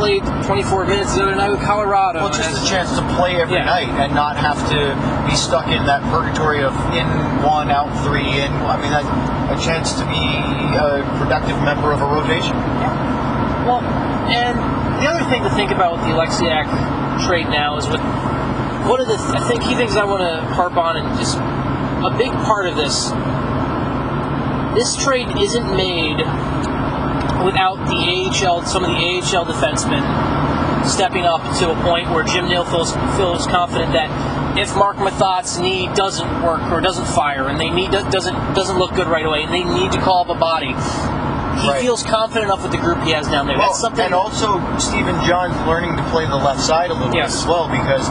played 0.02 0.24
24 0.42 0.84
minutes 0.86 1.14
the 1.14 1.22
other 1.22 1.36
night 1.36 1.48
with 1.48 1.60
Colorado. 1.60 2.24
Well, 2.24 2.32
just 2.32 2.66
a 2.66 2.68
chance 2.68 2.90
to 2.98 3.02
play 3.14 3.40
every 3.40 3.58
Yeah. 3.58 3.66
night 3.66 3.88
and 3.88 4.12
not 4.12 4.36
have 4.36 4.58
to 4.70 4.96
be 5.30 5.36
stuck 5.36 5.68
in 5.68 5.86
that 5.86 6.02
purgatory 6.10 6.64
of 6.64 6.74
in 6.92 7.06
one, 7.46 7.70
out 7.70 7.86
three, 8.02 8.26
in. 8.26 8.50
I 8.66 8.76
mean, 8.82 8.90
that, 8.90 9.06
a 9.54 9.56
chance 9.62 9.92
to 10.00 10.04
be 10.06 10.18
a 10.74 11.06
productive 11.18 11.56
member 11.62 11.92
of 11.92 12.02
a 12.02 12.06
rotation. 12.06 12.56
Yeah. 12.82 13.64
Well, 13.64 13.80
and 14.26 14.58
the 15.00 15.08
other 15.08 15.22
thing 15.30 15.44
to 15.44 15.50
think 15.50 15.70
about 15.70 15.92
with 15.92 16.02
the 16.02 16.08
Oleksiak 16.18 16.66
trade 17.24 17.48
now 17.48 17.76
is 17.76 17.86
with 17.86 18.00
one 18.90 19.00
of 19.00 19.06
the 19.06 19.14
I 19.14 19.46
think 19.46 19.62
key 19.62 19.76
things 19.76 19.96
I 19.96 20.04
want 20.04 20.22
to 20.22 20.40
harp 20.54 20.76
on 20.76 20.96
and 20.96 21.16
just 21.16 21.38
a 21.38 22.10
big 22.18 22.32
part 22.42 22.66
of 22.66 22.74
this. 22.74 23.12
This 24.74 24.96
trade 24.96 25.28
isn't 25.38 25.76
made 25.76 26.26
without 27.44 27.76
the 27.86 27.94
AHL, 27.94 28.64
some 28.66 28.84
of 28.84 28.90
the 28.90 28.96
AHL 28.96 29.44
defensemen 29.44 30.02
stepping 30.86 31.24
up 31.24 31.40
to 31.58 31.70
a 31.70 31.74
point 31.82 32.10
where 32.10 32.24
Jim 32.24 32.48
Nill 32.48 32.64
feels 32.64 32.92
feels 33.16 33.46
confident 33.46 33.92
that 33.92 34.10
if 34.58 34.74
Marc 34.76 34.96
Methot's 34.98 35.58
knee 35.58 35.88
doesn't 35.94 36.42
work 36.42 36.60
or 36.72 36.80
doesn't 36.80 37.06
fire 37.06 37.48
and 37.48 37.58
they 37.60 37.70
need 37.70 37.90
doesn't 37.90 38.34
doesn't 38.54 38.78
look 38.78 38.94
good 38.94 39.06
right 39.08 39.24
away 39.24 39.42
and 39.44 39.52
they 39.52 39.62
need 39.64 39.92
to 39.92 40.00
call 40.00 40.22
up 40.22 40.28
a 40.28 40.38
body, 40.38 40.74
he 41.60 41.68
Right. 41.70 41.80
feels 41.80 42.02
confident 42.02 42.46
enough 42.46 42.62
with 42.62 42.72
the 42.72 42.78
group 42.78 43.00
he 43.02 43.12
has 43.12 43.28
down 43.28 43.46
there. 43.46 43.56
Well, 43.58 43.68
That's 43.68 43.80
something. 43.80 44.04
and 44.04 44.14
also 44.14 44.60
Stephen 44.78 45.14
John's 45.24 45.56
learning 45.66 45.96
to 45.96 46.02
play 46.04 46.26
the 46.26 46.36
left 46.36 46.60
side 46.60 46.90
a 46.90 46.94
little 46.94 47.14
Yes. 47.14 47.32
bit 47.36 47.42
as 47.42 47.46
well 47.46 47.68
because 47.68 48.08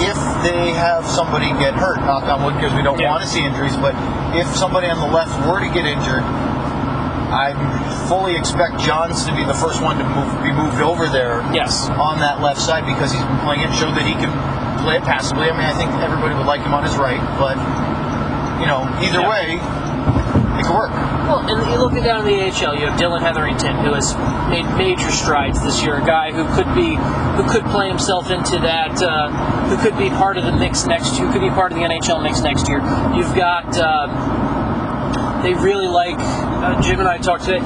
if 0.00 0.16
they 0.42 0.70
have 0.72 1.04
somebody 1.06 1.48
get 1.58 1.74
hurt, 1.74 2.00
knock 2.04 2.24
on 2.24 2.44
wood, 2.44 2.54
because 2.56 2.72
we 2.74 2.82
don't 2.82 2.98
Yeah. 2.98 3.10
want 3.10 3.22
to 3.22 3.28
see 3.28 3.44
injuries, 3.44 3.76
but 3.76 3.94
if 4.34 4.46
somebody 4.56 4.88
on 4.88 4.98
the 5.00 5.06
left 5.08 5.32
were 5.46 5.60
to 5.60 5.68
get 5.68 5.84
injured, 5.84 6.22
I 7.36 7.52
fully 8.08 8.34
expect 8.34 8.80
Johns 8.80 9.26
to 9.26 9.36
be 9.36 9.44
the 9.44 9.52
first 9.52 9.82
one 9.82 9.98
to 9.98 10.04
move, 10.08 10.32
be 10.40 10.52
moved 10.52 10.80
over 10.80 11.06
there 11.06 11.44
yes. 11.52 11.84
on 11.90 12.20
that 12.20 12.40
left 12.40 12.60
side 12.60 12.88
because 12.88 13.12
he's 13.12 13.20
been 13.20 13.40
playing 13.44 13.60
it, 13.60 13.76
showed 13.76 13.92
that 13.92 14.08
he 14.08 14.16
can 14.16 14.32
play 14.80 14.96
it 14.96 15.04
passively. 15.04 15.50
I 15.50 15.52
mean, 15.52 15.68
I 15.68 15.76
think 15.76 15.92
everybody 16.00 16.34
would 16.34 16.46
like 16.46 16.62
him 16.62 16.72
on 16.72 16.82
his 16.82 16.96
right, 16.96 17.20
but 17.36 17.60
you 18.60 18.66
know, 18.66 18.88
either 19.04 19.20
Yeah. 19.20 19.28
way, 19.28 19.60
it 20.56 20.64
could 20.64 20.74
work. 20.74 20.90
Well, 21.28 21.44
and 21.44 21.70
you 21.70 21.76
look 21.76 21.92
at 21.92 22.04
down 22.04 22.26
in 22.26 22.32
the 22.32 22.40
AHL, 22.40 22.74
you 22.78 22.86
have 22.86 22.96
Dillon 22.96 23.20
Heatherington, 23.20 23.76
who 23.84 23.92
has 23.92 24.16
made 24.48 24.64
major 24.78 25.10
strides 25.10 25.60
this 25.62 25.82
year. 25.82 25.96
A 25.96 26.06
guy 26.06 26.32
who 26.32 26.46
could 26.54 26.72
be, 26.74 26.94
who 27.36 27.44
could 27.50 27.64
play 27.66 27.88
himself 27.88 28.30
into 28.30 28.58
that, 28.60 29.02
uh, 29.02 29.28
who 29.68 29.76
could 29.76 29.98
be 29.98 30.08
part 30.08 30.38
of 30.38 30.44
the 30.44 30.52
mix 30.52 30.86
next 30.86 31.18
year, 31.18 31.26
who 31.26 31.32
could 31.32 31.42
be 31.42 31.50
part 31.50 31.72
of 31.72 31.78
the 31.78 31.84
NHL 31.84 32.22
mix 32.22 32.40
next 32.40 32.68
year. 32.68 32.78
You've 33.12 33.34
got, 33.34 33.76
uh, 33.76 34.06
they 35.42 35.54
really 35.54 35.88
like, 35.88 36.16
uh, 36.18 36.80
Jim 36.82 37.00
and 37.00 37.08
I 37.08 37.18
talked 37.18 37.44
today, 37.44 37.60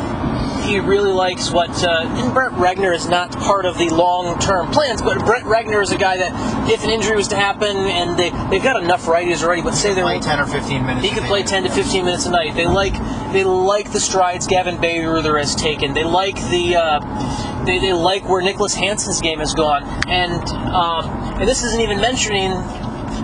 he 0.66 0.78
really 0.78 1.12
likes 1.12 1.50
what, 1.50 1.70
uh, 1.83 2.04
and 2.06 2.35
Brett 2.35 2.52
Regner 2.52 2.94
is 2.94 3.09
not 3.09 3.33
part 3.33 3.64
of 3.64 3.78
the 3.78 3.88
long-term 3.88 4.70
plans, 4.72 5.02
but 5.02 5.18
Brett 5.24 5.42
Regner 5.44 5.83
is 5.83 5.90
a 5.90 5.98
guy 5.98 6.18
that 6.18 6.70
if 6.70 6.85
an 6.85 6.90
injury 6.90 7.16
was 7.16 7.28
to 7.28 7.37
happen, 7.37 7.76
and 7.76 8.18
they, 8.18 8.30
they've 8.50 8.62
got 8.62 8.83
enough 8.83 9.06
righties 9.06 9.42
already, 9.42 9.62
but 9.62 9.74
say 9.74 9.94
they're 9.94 10.04
Play 10.04 10.20
10 10.20 10.40
or 10.40 10.46
15 10.46 10.87
minutes. 10.87 11.06
he 11.06 11.12
could 11.12 11.24
play 11.24 11.42
10 11.42 11.64
to 11.64 11.70
15 11.70 12.04
minutes 12.04 12.26
a 12.26 12.30
night. 12.30 12.54
They 12.54 12.66
like 12.66 12.94
they 13.33 13.44
like 13.44 13.92
the 13.92 14.00
strides 14.00 14.46
Gavin 14.46 14.76
Bayreuther 14.76 15.38
has 15.38 15.54
taken. 15.54 15.94
They 15.94 16.04
like 16.04 16.37
the 16.50 16.76
uh, 16.76 17.64
they, 17.64 17.78
they 17.78 17.92
like 17.92 18.28
where 18.28 18.42
Niklas 18.42 18.74
Hansson's 18.74 19.20
game 19.20 19.38
has 19.38 19.54
gone. 19.54 19.85
And 20.09 20.42
um, 20.50 21.06
and 21.40 21.48
this 21.48 21.62
isn't 21.64 21.80
even 21.80 22.00
mentioning 22.00 22.52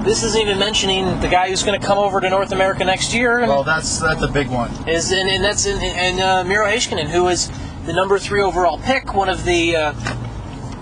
this 0.07 0.23
isn't 0.23 0.41
even 0.41 0.59
mentioning 0.59 1.05
the 1.21 1.29
guy 1.29 1.49
who's 1.51 1.63
going 1.63 1.79
to 1.79 1.87
come 1.87 1.99
over 1.99 2.21
to 2.21 2.31
North 2.31 2.53
America 2.53 2.85
next 2.85 3.13
year. 3.13 3.41
And 3.41 3.49
Well, 3.51 3.65
that's 3.65 4.01
that's 4.01 4.23
a 4.23 4.29
big 4.29 4.49
one. 4.49 4.71
is 4.89 5.13
and, 5.13 5.29
and 5.29 5.45
that's 5.45 5.67
and, 5.67 5.83
and 5.83 6.21
uh, 6.21 6.45
Miro 6.45 6.67
Heiskanen, 6.67 7.07
who 7.09 7.29
is 7.29 7.51
the 7.85 7.93
number 7.93 8.19
three 8.19 8.41
overall 8.43 8.79
pick, 8.79 9.15
one 9.15 9.29
of 9.29 9.45
the 9.45 9.77
uh, 9.77 9.93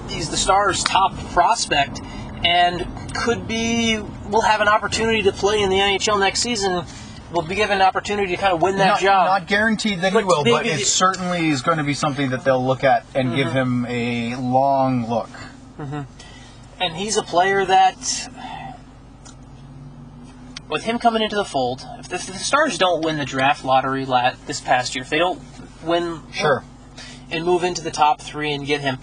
he's 0.08 0.30
the 0.30 0.36
Stars' 0.36 0.84
top 0.84 1.16
prospect, 1.32 2.00
and 2.44 2.86
could 3.14 3.48
be 3.48 3.98
will 4.30 4.42
have 4.42 4.60
an 4.60 4.68
opportunity 4.68 5.22
to 5.22 5.32
play 5.32 5.60
in 5.62 5.70
the 5.70 5.76
NHL 5.78 6.20
next 6.20 6.40
season. 6.40 6.84
Will 7.32 7.42
be 7.42 7.56
given 7.56 7.78
an 7.80 7.82
opportunity 7.82 8.28
to 8.36 8.40
kind 8.40 8.52
of 8.52 8.62
win 8.62 8.76
that 8.76 8.86
not, 8.86 9.00
job. 9.00 9.26
not 9.26 9.48
guaranteed 9.48 10.02
that 10.02 10.12
he 10.12 10.18
But 10.18 10.26
will, 10.26 10.44
but 10.44 10.66
it 10.66 10.74
Mm-hmm. 10.74 10.82
certainly 10.84 11.48
is 11.48 11.62
going 11.62 11.78
to 11.78 11.82
be 11.84 11.94
something 11.94 12.30
that 12.30 12.44
they'll 12.44 12.64
look 12.64 12.84
at 12.84 13.04
and 13.12 13.34
give 13.34 13.50
him 13.50 13.84
a 13.86 14.36
long 14.36 15.08
look. 15.08 15.30
and 15.78 16.94
he's 16.96 17.16
a 17.16 17.24
player 17.24 17.64
that, 17.64 18.28
with 20.68 20.84
him 20.84 20.98
coming 20.98 21.22
into 21.22 21.36
the 21.36 21.44
fold, 21.44 21.86
if 21.98 22.08
the, 22.08 22.16
if 22.16 22.26
the 22.26 22.34
Stars 22.38 22.78
don't 22.78 23.04
win 23.04 23.16
the 23.18 23.24
draft 23.24 23.64
lottery 23.64 24.06
la- 24.06 24.32
this 24.46 24.60
past 24.60 24.94
year, 24.94 25.02
if 25.02 25.10
they 25.10 25.18
don't 25.18 25.40
win 25.82 26.20
Sure. 26.32 26.64
and 27.30 27.44
move 27.44 27.64
into 27.64 27.82
the 27.82 27.90
top 27.90 28.20
three 28.20 28.52
and 28.52 28.66
get 28.66 28.80
him, 28.80 28.98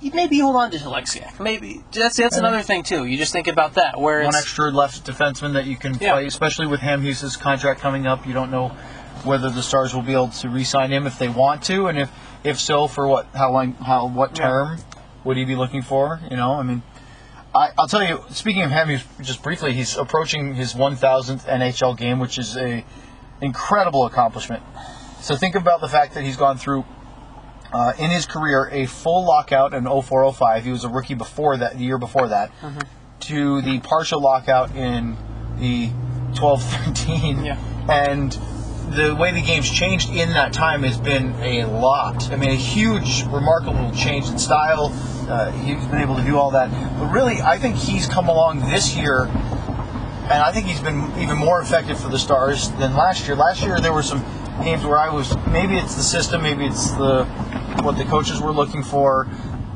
you 0.00 0.12
maybe 0.14 0.38
hold 0.38 0.56
on 0.56 0.70
to 0.70 0.78
Oleksiak. 0.78 1.40
Maybe 1.40 1.82
that's 1.92 2.16
that's 2.16 2.36
another 2.36 2.62
thing 2.62 2.82
too. 2.84 3.04
You 3.04 3.16
just 3.18 3.32
think 3.32 3.48
about 3.48 3.74
that. 3.74 4.00
Where 4.00 4.22
One 4.22 4.34
extra 4.34 4.70
left 4.70 5.04
defenseman 5.04 5.54
that 5.54 5.66
you 5.66 5.76
can 5.76 5.94
Yeah. 6.00 6.12
play, 6.12 6.26
especially 6.26 6.66
with 6.68 6.80
him. 6.80 7.02
He's 7.02 7.20
his 7.20 7.36
contract 7.36 7.80
coming 7.80 8.06
up. 8.06 8.24
You 8.26 8.32
don't 8.32 8.50
know 8.52 8.68
whether 9.24 9.50
the 9.50 9.62
Stars 9.62 9.92
will 9.94 10.02
be 10.02 10.12
able 10.12 10.28
to 10.28 10.48
re-sign 10.48 10.92
him 10.92 11.06
if 11.08 11.18
they 11.18 11.28
want 11.28 11.62
to, 11.64 11.88
and 11.88 11.98
if 11.98 12.10
if 12.44 12.60
so, 12.60 12.86
for 12.86 13.08
what 13.08 13.26
how 13.34 13.50
long 13.50 13.72
how 13.74 14.06
what 14.06 14.38
Yeah. 14.38 14.44
term 14.46 14.78
would 15.24 15.36
he 15.36 15.44
be 15.44 15.56
looking 15.56 15.82
for? 15.82 16.20
You 16.30 16.36
know, 16.36 16.52
I 16.54 16.62
mean. 16.62 16.82
I, 17.58 17.72
I'll 17.76 17.88
tell 17.88 18.04
you. 18.04 18.22
Speaking 18.30 18.62
of 18.62 18.70
him, 18.70 19.00
just 19.20 19.42
briefly, 19.42 19.72
he's 19.72 19.96
approaching 19.96 20.54
his 20.54 20.74
1,000th 20.74 21.44
NHL 21.44 21.96
game, 21.96 22.20
which 22.20 22.38
is 22.38 22.56
a 22.56 22.84
incredible 23.40 24.06
accomplishment. 24.06 24.62
So 25.20 25.34
think 25.36 25.56
about 25.56 25.80
the 25.80 25.88
fact 25.88 26.14
that 26.14 26.22
he's 26.22 26.36
gone 26.36 26.56
through 26.58 26.84
uh, 27.72 27.92
in 27.98 28.10
his 28.10 28.26
career 28.26 28.68
a 28.72 28.86
full 28.86 29.26
lockout 29.26 29.74
in 29.74 29.84
0405. 29.84 30.64
He 30.64 30.70
was 30.70 30.84
a 30.84 30.88
rookie 30.88 31.14
before 31.14 31.56
that, 31.56 31.76
the 31.76 31.84
year 31.84 31.98
before 31.98 32.28
that, 32.28 32.52
to 33.20 33.60
the 33.62 33.80
partial 33.80 34.22
lockout 34.22 34.74
in 34.76 35.16
the 35.58 35.88
1213. 36.38 37.44
Yeah. 37.44 37.58
And 37.88 38.32
the 38.94 39.14
way 39.14 39.32
the 39.32 39.42
game's 39.42 39.70
changed 39.70 40.10
in 40.10 40.30
that 40.30 40.52
time 40.52 40.82
has 40.82 40.98
been 40.98 41.34
a 41.42 41.64
lot. 41.64 42.30
I 42.30 42.36
mean, 42.36 42.50
a 42.50 42.54
huge, 42.54 43.24
remarkable 43.24 43.90
change 43.92 44.28
in 44.28 44.38
style. 44.38 44.90
Uh, 45.28 45.50
he's 45.52 45.84
been 45.86 46.00
able 46.00 46.16
to 46.16 46.24
do 46.24 46.38
all 46.38 46.50
that. 46.52 46.70
But 46.98 47.12
really, 47.12 47.40
I 47.40 47.58
think 47.58 47.76
he's 47.76 48.08
come 48.08 48.28
along 48.28 48.60
this 48.70 48.96
year 48.96 49.28
and 50.30 50.42
I 50.42 50.52
think 50.52 50.66
he's 50.66 50.80
been 50.80 51.10
even 51.18 51.38
more 51.38 51.62
effective 51.62 51.98
for 51.98 52.08
the 52.08 52.18
Stars 52.18 52.70
than 52.72 52.94
last 52.94 53.26
year. 53.26 53.34
Last 53.34 53.62
year 53.62 53.80
there 53.80 53.94
were 53.94 54.02
some 54.02 54.20
games 54.62 54.84
where 54.84 54.98
I 54.98 55.08
was 55.08 55.34
maybe 55.46 55.78
it's 55.78 55.94
the 55.94 56.02
system, 56.02 56.42
maybe 56.42 56.66
it's 56.66 56.90
the 56.92 57.24
what 57.82 57.96
the 57.96 58.04
coaches 58.04 58.38
were 58.38 58.52
looking 58.52 58.82
for. 58.82 59.26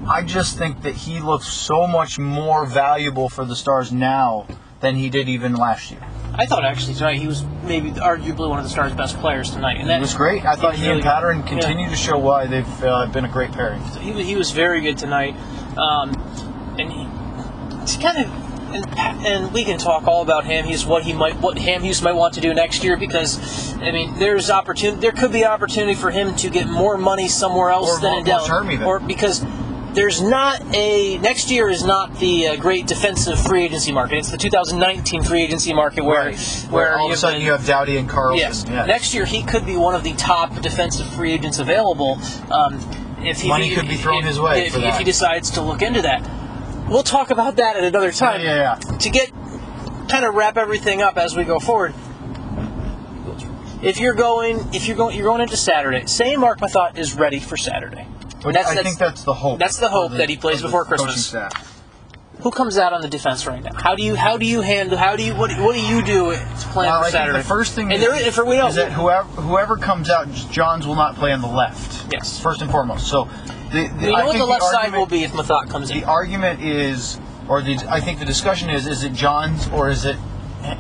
I 0.07 0.23
just 0.23 0.59
think 0.59 0.83
that 0.83 0.95
he 0.95 1.21
looks 1.21 1.47
so 1.47 1.87
much 1.87 2.19
more 2.19 2.67
valuable 2.67 3.31
for 3.31 3.47
the 3.47 3.57
Stars 3.57 3.93
now 3.93 4.47
than 4.81 4.97
he 4.97 5.09
did 5.09 5.27
even 5.27 5.55
last 5.55 5.91
year. 5.91 6.07
I 6.35 6.47
thought 6.47 6.65
actually 6.65 6.95
tonight 6.95 7.19
he 7.19 7.27
was 7.27 7.45
maybe 7.65 7.91
arguably 7.91 8.49
one 8.49 8.59
of 8.59 8.65
the 8.65 8.71
Stars' 8.71 8.93
best 8.95 9.19
players 9.19 9.51
tonight, 9.51 9.77
and 9.79 9.91
that 9.91 9.99
It 9.99 10.01
was 10.01 10.15
great. 10.15 10.45
I 10.47 10.57
thought 10.57 10.75
he 10.75 10.87
and 10.87 10.97
really- 10.97 11.03
Pateryn 11.03 11.41
yeah. 11.43 11.47
continue 11.49 11.91
to 11.91 11.97
show 11.97 12.19
why 12.19 12.47
they've 12.47 12.83
uh, 12.85 13.07
been 13.07 13.25
a 13.25 13.29
great 13.29 13.53
pairing. 13.53 13.83
he, 14.01 14.13
was- 14.13 14.27
he 14.27 14.37
was 14.37 14.51
very 14.51 14.81
good 14.81 14.97
tonight, 14.97 15.37
um, 15.77 16.11
and 16.79 16.91
he, 16.91 17.07
it's 17.83 17.97
kind 17.97 18.19
of 18.25 18.53
and, 18.75 18.87
and 19.27 19.53
we 19.53 19.65
can 19.65 19.77
talk 19.79 20.07
all 20.07 20.23
about 20.23 20.47
him. 20.47 20.65
He's 20.65 20.87
what 20.87 21.03
he 21.03 21.13
might 21.13 21.37
what 21.43 21.59
Hamhuis 21.59 22.03
might 22.03 22.15
want 22.15 22.33
to 22.35 22.41
do 22.41 22.55
next 22.55 22.83
year 22.83 22.97
because 22.97 23.75
I 23.75 23.91
mean 23.91 24.19
there's 24.19 24.49
opportunity 24.51 24.99
there 25.03 25.13
could 25.13 25.31
be 25.31 25.45
opportunity 25.45 25.93
for 25.95 26.11
him 26.11 26.35
to 26.37 26.49
get 26.49 26.67
more 26.69 26.97
money 26.97 27.29
somewhere 27.29 27.69
else 27.69 27.99
Or 27.99 28.01
than 28.01 28.19
in 28.21 28.25
Dallas, 28.25 28.49
or 28.83 28.99
because. 28.99 29.45
There's 29.95 30.23
not 30.23 30.63
a 30.75 31.19
next 31.19 31.51
year 31.51 31.69
is 31.69 31.85
not 31.85 32.19
the 32.19 32.49
uh, 32.49 32.57
great 32.57 32.87
defensive 32.87 33.39
free 33.39 33.65
agency 33.65 33.93
market. 33.93 34.17
It's 34.19 34.31
the 34.31 34.39
2019 34.39 35.23
free 35.23 35.43
agency 35.43 35.75
market 35.75 36.03
where 36.05 36.33
Where 36.71 36.99
all 36.99 37.09
of 37.09 37.13
a 37.13 37.17
sudden 37.17 37.39
been- 37.41 37.47
you 37.47 37.53
have 37.53 37.67
Doughty 37.67 37.99
and 37.99 38.09
Carlson. 38.09 38.39
Yes. 38.39 38.67
Next 38.67 39.13
year, 39.13 39.27
he 39.27 39.43
could 39.43 39.67
be 39.67 39.77
one 39.77 39.95
of 39.95 40.03
the 40.03 40.15
top 40.15 40.61
defensive 40.63 41.07
free 41.09 41.33
agents 41.33 41.59
available. 41.59 42.19
Um, 42.51 42.81
if 43.23 43.43
he, 43.43 43.49
Money 43.49 43.75
could 43.75 43.87
be 43.87 43.97
thrown 43.97 44.21
if- 44.21 44.25
his 44.29 44.41
way 44.41 44.67
if, 44.67 44.77
if 44.77 44.97
he 44.97 45.05
decides 45.05 45.51
to 45.53 45.61
look 45.61 45.83
into 45.83 46.01
that. 46.03 46.29
We'll 46.89 47.03
talk 47.03 47.31
about 47.31 47.57
that 47.57 47.77
at 47.77 47.85
another 47.85 48.13
time. 48.13 48.41
Yeah, 48.41 48.55
yeah, 48.57 48.79
yeah. 48.91 48.97
To 48.99 49.11
get 49.11 49.31
kind 50.09 50.25
of 50.25 50.35
wrap 50.35 50.57
everything 50.57 51.03
up 51.03 51.17
as 51.19 51.37
we 51.37 51.45
go 51.45 51.59
forward. 51.59 51.95
If 53.83 53.99
you're 53.99 54.15
going, 54.15 54.69
if 54.73 54.87
you're 54.87 54.97
going, 54.97 55.17
you're 55.17 55.25
going 55.27 55.41
into 55.41 55.57
Saturday. 55.57 56.07
Say 56.07 56.37
Marc 56.37 56.61
Methot 56.61 56.97
is 56.99 57.15
ready 57.15 57.41
for 57.41 57.57
Saturday. 57.57 58.07
That's- 58.45 58.67
I 58.67 58.75
that's- 58.75 58.85
think 58.85 58.99
that's 58.99 59.23
the 59.25 59.35
hope. 59.35 59.59
that's 59.59 59.79
the 59.79 59.89
hope 59.89 60.13
of 60.13 60.19
that 60.19 60.29
he 60.29 60.37
plays 60.37 60.63
before 60.63 60.85
Christmas. 60.85 61.35
Who 62.41 62.51
comes 62.51 62.77
out 62.77 62.93
on 62.93 63.03
the 63.03 63.09
defense 63.09 63.47
right 63.47 63.63
now? 63.63 63.71
How 63.75 63.95
do 63.95 64.03
you 64.03 64.17
how 64.17 64.37
do 64.37 64.45
you 64.45 64.63
handle 64.63 64.99
how 64.99 65.15
do 65.15 65.23
you 65.23 65.33
what, 65.35 65.53
what 65.61 65.75
do 65.77 65.81
you 65.81 66.03
do 66.03 66.33
to 66.33 66.39
plan 66.73 66.87
Well, 66.89 67.01
for 67.01 67.07
I 67.07 67.11
Saturday? 67.11 67.39
the 67.39 67.45
first 67.45 67.75
thing 67.75 67.93
and 67.93 68.03
is, 68.03 68.09
there 68.09 68.15
is, 68.29 68.35
for 68.35 68.45
we 68.45 68.57
know 68.57 68.67
is 68.67 68.75
that 68.75 68.91
whoever 68.91 69.29
whoever 69.29 69.77
comes 69.77 70.11
out, 70.11 70.27
Johns 70.51 70.85
will 70.85 70.97
not 70.97 71.15
play 71.15 71.31
on 71.31 71.41
the 71.41 71.47
left. 71.47 72.13
Yes. 72.13 72.41
First 72.41 72.61
and 72.61 72.69
foremost. 72.71 73.07
So 73.07 73.29
the, 73.71 73.89
the 74.01 74.07
we 74.07 74.13
know 74.13 74.25
what 74.27 74.39
the 74.39 74.45
left 74.45 74.65
side 74.65 74.75
argument- 74.87 74.99
will 74.99 75.07
be 75.07 75.23
if 75.23 75.33
Methot 75.33 75.69
comes 75.71 75.91
in. 75.91 76.01
The 76.01 76.07
argument 76.07 76.63
is, 76.63 77.21
or 77.49 77.63
the 77.63 77.77
I 77.89 78.01
think 78.01 78.19
the 78.19 78.25
discussion 78.25 78.71
is, 78.71 78.89
is 78.89 79.05
it 79.05 79.13
Johns 79.13 79.69
or 79.69 79.89
is 79.89 80.05
it 80.05 80.17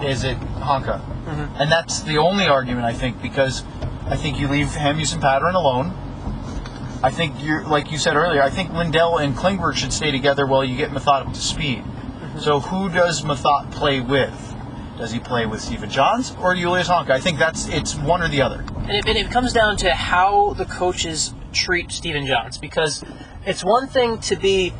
is 0.02 0.24
it 0.24 0.38
Honka? 0.40 1.00
Mm-hmm. 1.00 1.62
And 1.62 1.70
that's 1.70 2.00
the 2.00 2.18
only 2.18 2.48
argument 2.48 2.86
I 2.86 2.92
think 2.92 3.22
because 3.22 3.62
I 4.08 4.16
think 4.16 4.40
you 4.40 4.48
leave 4.48 4.66
Hamhuis 4.68 5.12
and 5.14 5.22
Pateryn 5.22 5.54
alone. 5.54 5.94
I 7.02 7.10
think 7.10 7.42
you're 7.42 7.64
like 7.64 7.90
you 7.90 7.98
said 7.98 8.16
earlier. 8.16 8.42
I 8.42 8.50
think 8.50 8.72
Lindell 8.72 9.18
and 9.18 9.34
Klingberg 9.34 9.74
should 9.74 9.92
stay 9.92 10.10
together 10.10 10.46
while 10.46 10.64
you 10.64 10.76
get 10.76 10.90
Methot 10.90 11.26
up 11.26 11.32
to 11.34 11.40
speed. 11.40 11.78
Mm-hmm. 11.78 12.38
So 12.40 12.60
who 12.60 12.88
does 12.88 13.22
Methot 13.22 13.72
play 13.72 14.00
with? 14.00 14.54
Does 14.98 15.10
he 15.10 15.18
play 15.18 15.46
with 15.46 15.60
Stephen 15.60 15.90
Johns 15.90 16.36
or 16.40 16.54
Julius 16.54 16.88
Honka? 16.88 17.10
I 17.10 17.20
think 17.20 17.38
that's 17.38 17.66
it's 17.68 17.96
one 17.96 18.22
or 18.22 18.28
the 18.28 18.42
other. 18.42 18.60
And 18.60 18.92
it, 18.92 19.08
and 19.08 19.18
it 19.18 19.30
comes 19.30 19.52
down 19.52 19.76
to 19.78 19.92
how 19.92 20.52
the 20.54 20.64
coaches 20.64 21.34
treat 21.52 21.90
Stephen 21.90 22.26
Johns 22.26 22.58
because 22.58 23.02
it's 23.44 23.64
one 23.64 23.88
thing 23.88 24.18
to 24.20 24.36
be. 24.36 24.72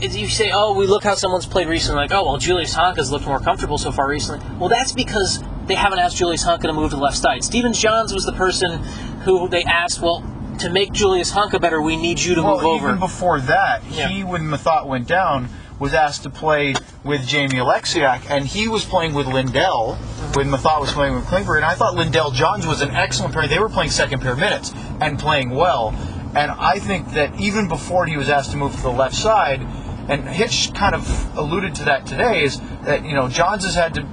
You 0.00 0.26
say, 0.28 0.50
oh, 0.52 0.74
we 0.74 0.88
look 0.88 1.04
how 1.04 1.14
someone's 1.14 1.46
played 1.46 1.68
recently, 1.68 1.96
like, 1.96 2.12
oh, 2.12 2.24
well, 2.24 2.36
Julius 2.36 2.74
Honka's 2.74 3.12
looked 3.12 3.24
more 3.24 3.38
comfortable 3.38 3.78
so 3.78 3.92
far 3.92 4.08
recently. 4.08 4.44
Well, 4.58 4.68
that's 4.68 4.90
because 4.90 5.40
they 5.66 5.76
haven't 5.76 6.00
asked 6.00 6.16
Julius 6.16 6.44
Honka 6.44 6.62
to 6.62 6.72
move 6.72 6.90
to 6.90 6.96
the 6.96 7.02
left 7.02 7.16
side. 7.16 7.44
Stephen 7.44 7.72
Johns 7.72 8.12
was 8.12 8.24
the 8.24 8.32
person 8.32 8.82
who 9.22 9.48
they 9.48 9.62
asked, 9.62 10.02
well, 10.02 10.24
to 10.62 10.70
make 10.70 10.92
Julius 10.92 11.32
Honka 11.32 11.60
better, 11.60 11.80
we 11.82 11.96
need 11.96 12.20
you 12.20 12.34
to 12.34 12.42
Well, 12.42 12.56
move 12.56 12.64
over. 12.64 12.86
even 12.88 12.98
before 12.98 13.40
that, 13.40 13.82
Yeah. 13.90 14.08
he 14.08 14.24
when 14.24 14.42
Methot 14.48 14.86
went 14.86 15.06
down 15.06 15.48
was 15.78 15.92
asked 15.94 16.22
to 16.22 16.30
play 16.30 16.74
with 17.02 17.26
Jamie 17.26 17.58
Oleksiak, 17.58 18.20
and 18.30 18.46
he 18.46 18.68
was 18.68 18.84
playing 18.84 19.14
with 19.14 19.26
Lindell 19.26 19.96
when 20.34 20.48
Methot 20.48 20.80
was 20.80 20.92
playing 20.92 21.14
with 21.16 21.26
Klingberg. 21.26 21.56
And 21.56 21.64
I 21.64 21.74
thought 21.74 21.94
Lindell 21.94 22.30
Johns 22.30 22.66
was 22.66 22.80
an 22.82 22.92
excellent 22.92 23.34
pair. 23.34 23.48
They 23.48 23.58
were 23.58 23.68
playing 23.68 23.90
second 23.90 24.20
pair 24.20 24.36
minutes 24.36 24.72
and 25.00 25.18
playing 25.18 25.50
well. 25.50 25.92
And 26.36 26.50
I 26.52 26.78
think 26.78 27.12
that 27.14 27.38
even 27.40 27.66
before 27.68 28.06
he 28.06 28.16
was 28.16 28.28
asked 28.28 28.52
to 28.52 28.56
move 28.56 28.74
to 28.76 28.82
the 28.82 28.90
left 28.92 29.14
side, 29.16 29.60
and 30.08 30.28
Hitch 30.28 30.72
kind 30.72 30.94
of 30.94 31.36
alluded 31.36 31.74
to 31.76 31.84
that 31.86 32.06
today, 32.06 32.44
is 32.44 32.60
that 32.84 33.04
you 33.04 33.14
know 33.14 33.28
Johns 33.28 33.64
has 33.64 33.74
had 33.74 33.94
to, 33.94 34.06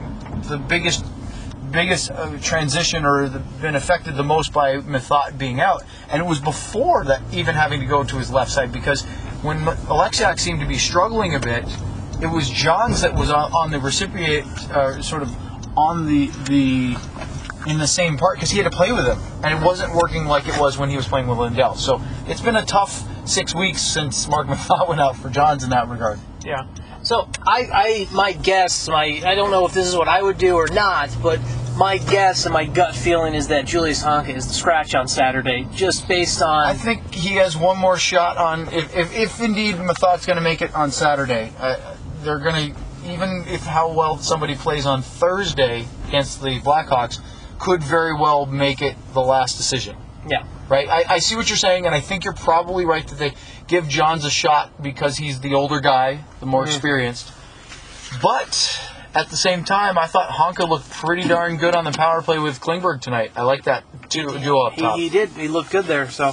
the 0.48 0.58
biggest 0.58 1.06
biggest 1.72 2.12
uh, 2.12 2.38
transition 2.42 3.06
or 3.06 3.30
the, 3.30 3.40
been 3.62 3.76
affected 3.76 4.16
the 4.16 4.24
most 4.24 4.52
by 4.54 4.78
Methot 4.78 5.38
being 5.38 5.62
out, 5.62 5.84
and 6.10 6.22
it 6.22 6.26
was 6.26 6.40
before 6.40 7.04
that 7.06 7.22
even 7.32 7.56
having 7.56 7.80
to 7.80 7.86
go 7.86 8.04
to 8.04 8.18
his 8.18 8.32
left 8.32 8.52
side 8.52 8.72
because 8.72 9.04
when 9.42 9.60
Oleksiak 9.60 10.40
seemed 10.40 10.60
to 10.60 10.68
be 10.68 10.78
struggling 10.78 11.36
a 11.36 11.40
bit, 11.40 11.66
it 12.22 12.28
was 12.28 12.50
Johns 12.50 13.02
that 13.02 13.14
was 13.14 13.30
on, 13.30 13.52
on 13.54 13.72
the 13.72 13.80
recipient, 13.80 14.46
uh, 14.72 15.02
sort 15.02 15.22
of 15.22 15.36
on 15.78 16.08
the 16.08 16.28
the 16.48 16.98
in 17.70 17.78
the 17.78 17.88
same 17.88 18.18
part 18.18 18.38
because 18.38 18.50
he 18.50 18.58
had 18.58 18.70
to 18.70 18.76
play 18.76 18.92
with 18.92 19.06
him, 19.06 19.20
and 19.44 19.58
it 19.58 19.66
wasn't 19.66 19.94
working 19.94 20.26
like 20.26 20.48
it 20.48 20.60
was 20.60 20.78
when 20.78 20.90
he 20.90 20.96
was 20.96 21.08
playing 21.08 21.28
with 21.28 21.38
Lindell. 21.38 21.76
So 21.76 22.02
it's 22.28 22.42
been 22.42 22.56
a 22.56 22.66
tough 22.66 23.04
six 23.28 23.54
weeks 23.54 23.82
since 23.82 24.28
Mark 24.28 24.48
Methot 24.50 24.88
went 24.88 25.02
out 25.02 25.16
for 25.16 25.30
Johns 25.30 25.64
in 25.64 25.70
that 25.70 25.88
regard. 25.88 26.20
Yeah. 26.44 26.66
So 27.10 27.28
I, 27.42 27.68
I 27.74 28.14
my 28.14 28.34
guess, 28.34 28.88
my 28.88 29.20
I 29.26 29.34
don't 29.34 29.50
know 29.50 29.66
if 29.66 29.74
this 29.74 29.88
is 29.88 29.96
what 29.96 30.08
I 30.08 30.22
would 30.22 30.38
do 30.38 30.54
or 30.54 30.68
not, 30.68 31.10
but 31.24 31.40
my 31.76 31.98
guess 31.98 32.46
and 32.46 32.54
my 32.54 32.66
gut 32.66 32.96
feeling 32.96 33.34
is 33.34 33.48
that 33.48 33.66
Julius 33.66 34.04
Honka 34.04 34.36
is 34.36 34.46
the 34.46 34.54
scratch 34.54 34.94
on 34.94 35.08
Saturday, 35.08 35.68
just 35.74 36.08
based 36.08 36.44
on. 36.44 36.68
I 36.68 36.76
think 36.76 37.12
he 37.12 37.30
has 37.38 37.58
one 37.58 37.80
more 37.80 37.98
shot 37.98 38.38
on 38.38 38.68
if, 38.72 38.96
if, 38.96 39.16
if 39.16 39.42
indeed 39.42 39.80
Methot's 39.80 40.28
going 40.28 40.36
to 40.36 40.44
make 40.44 40.62
it 40.62 40.76
on 40.76 40.92
Saturday. 40.92 41.52
Uh, 41.58 41.96
they're 42.22 42.38
going 42.38 42.74
to 42.74 42.80
even 43.12 43.44
if 43.48 43.64
how 43.64 43.92
well 43.92 44.20
somebody 44.20 44.54
plays 44.54 44.86
on 44.86 45.02
Thursday 45.02 45.88
against 46.10 46.44
the 46.44 46.60
Blackhawks 46.60 47.20
could 47.58 47.82
very 47.82 48.14
well 48.14 48.46
make 48.46 48.84
it 48.84 48.96
the 49.16 49.22
last 49.22 49.58
decision. 49.58 49.98
yeah. 50.28 50.46
Right? 50.70 50.88
I, 50.88 51.16
I 51.16 51.18
see 51.18 51.36
what 51.36 51.50
you're 51.50 51.58
saying, 51.58 51.88
and 51.88 51.96
I 51.96 52.02
think 52.02 52.24
you're 52.24 52.34
probably 52.34 52.86
right 52.86 53.08
that 53.08 53.18
they 53.18 53.34
give 53.70 53.88
Johns 53.88 54.26
a 54.26 54.30
shot 54.30 54.82
because 54.84 55.16
he's 55.18 55.40
the 55.40 55.54
older 55.54 55.80
guy, 55.80 56.26
the 56.42 56.46
more 56.46 56.66
experienced. 56.66 57.32
But 58.22 58.82
at 59.16 59.30
the 59.30 59.38
same 59.38 59.64
time, 59.64 59.98
I 59.98 60.08
thought 60.08 60.30
Honka 60.30 60.68
looked 60.68 60.90
pretty 60.90 61.28
darn 61.28 61.58
good 61.58 61.76
on 61.76 61.86
the 61.86 61.92
power 61.92 62.22
play 62.22 62.40
with 62.40 62.60
Klingberg 62.60 63.02
tonight. 63.02 63.32
I 63.36 63.44
like 63.44 63.64
that 63.64 63.84
duo, 64.10 64.38
duo 64.38 64.62
up 64.64 64.74
He, 64.74 64.82
top. 64.82 64.98
he 64.98 65.10
did. 65.10 65.30
He 65.30 65.48
looked 65.48 65.72
good 65.72 65.86
there. 65.86 66.10
So 66.10 66.32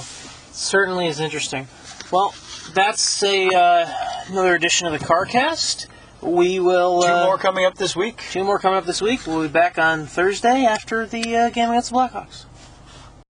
certainly 0.51 1.07
is 1.07 1.19
interesting. 1.19 1.67
Well, 2.11 2.33
that's 2.73 3.23
a 3.23 3.47
uh, 3.47 3.87
another 4.27 4.55
edition 4.55 4.87
of 4.87 4.93
the 4.99 5.05
CarCast. 5.05 5.87
We 6.21 6.59
will 6.59 7.03
Two 7.03 7.07
uh, 7.09 7.25
more 7.25 7.37
coming 7.37 7.63
up 7.65 7.75
this 7.75 7.95
week. 7.95 8.23
two 8.31 8.43
more 8.43 8.57
coming 8.57 8.79
up 8.79 8.85
this 8.85 9.01
week. 9.01 9.27
We'll 9.27 9.43
be 9.43 9.47
back 9.47 9.77
on 9.77 10.07
Thursday 10.07 10.65
after 10.65 11.05
the 11.05 11.35
uh, 11.37 11.49
game 11.51 11.69
against 11.69 11.91
the 11.91 11.95
Blackhawks. 11.95 12.45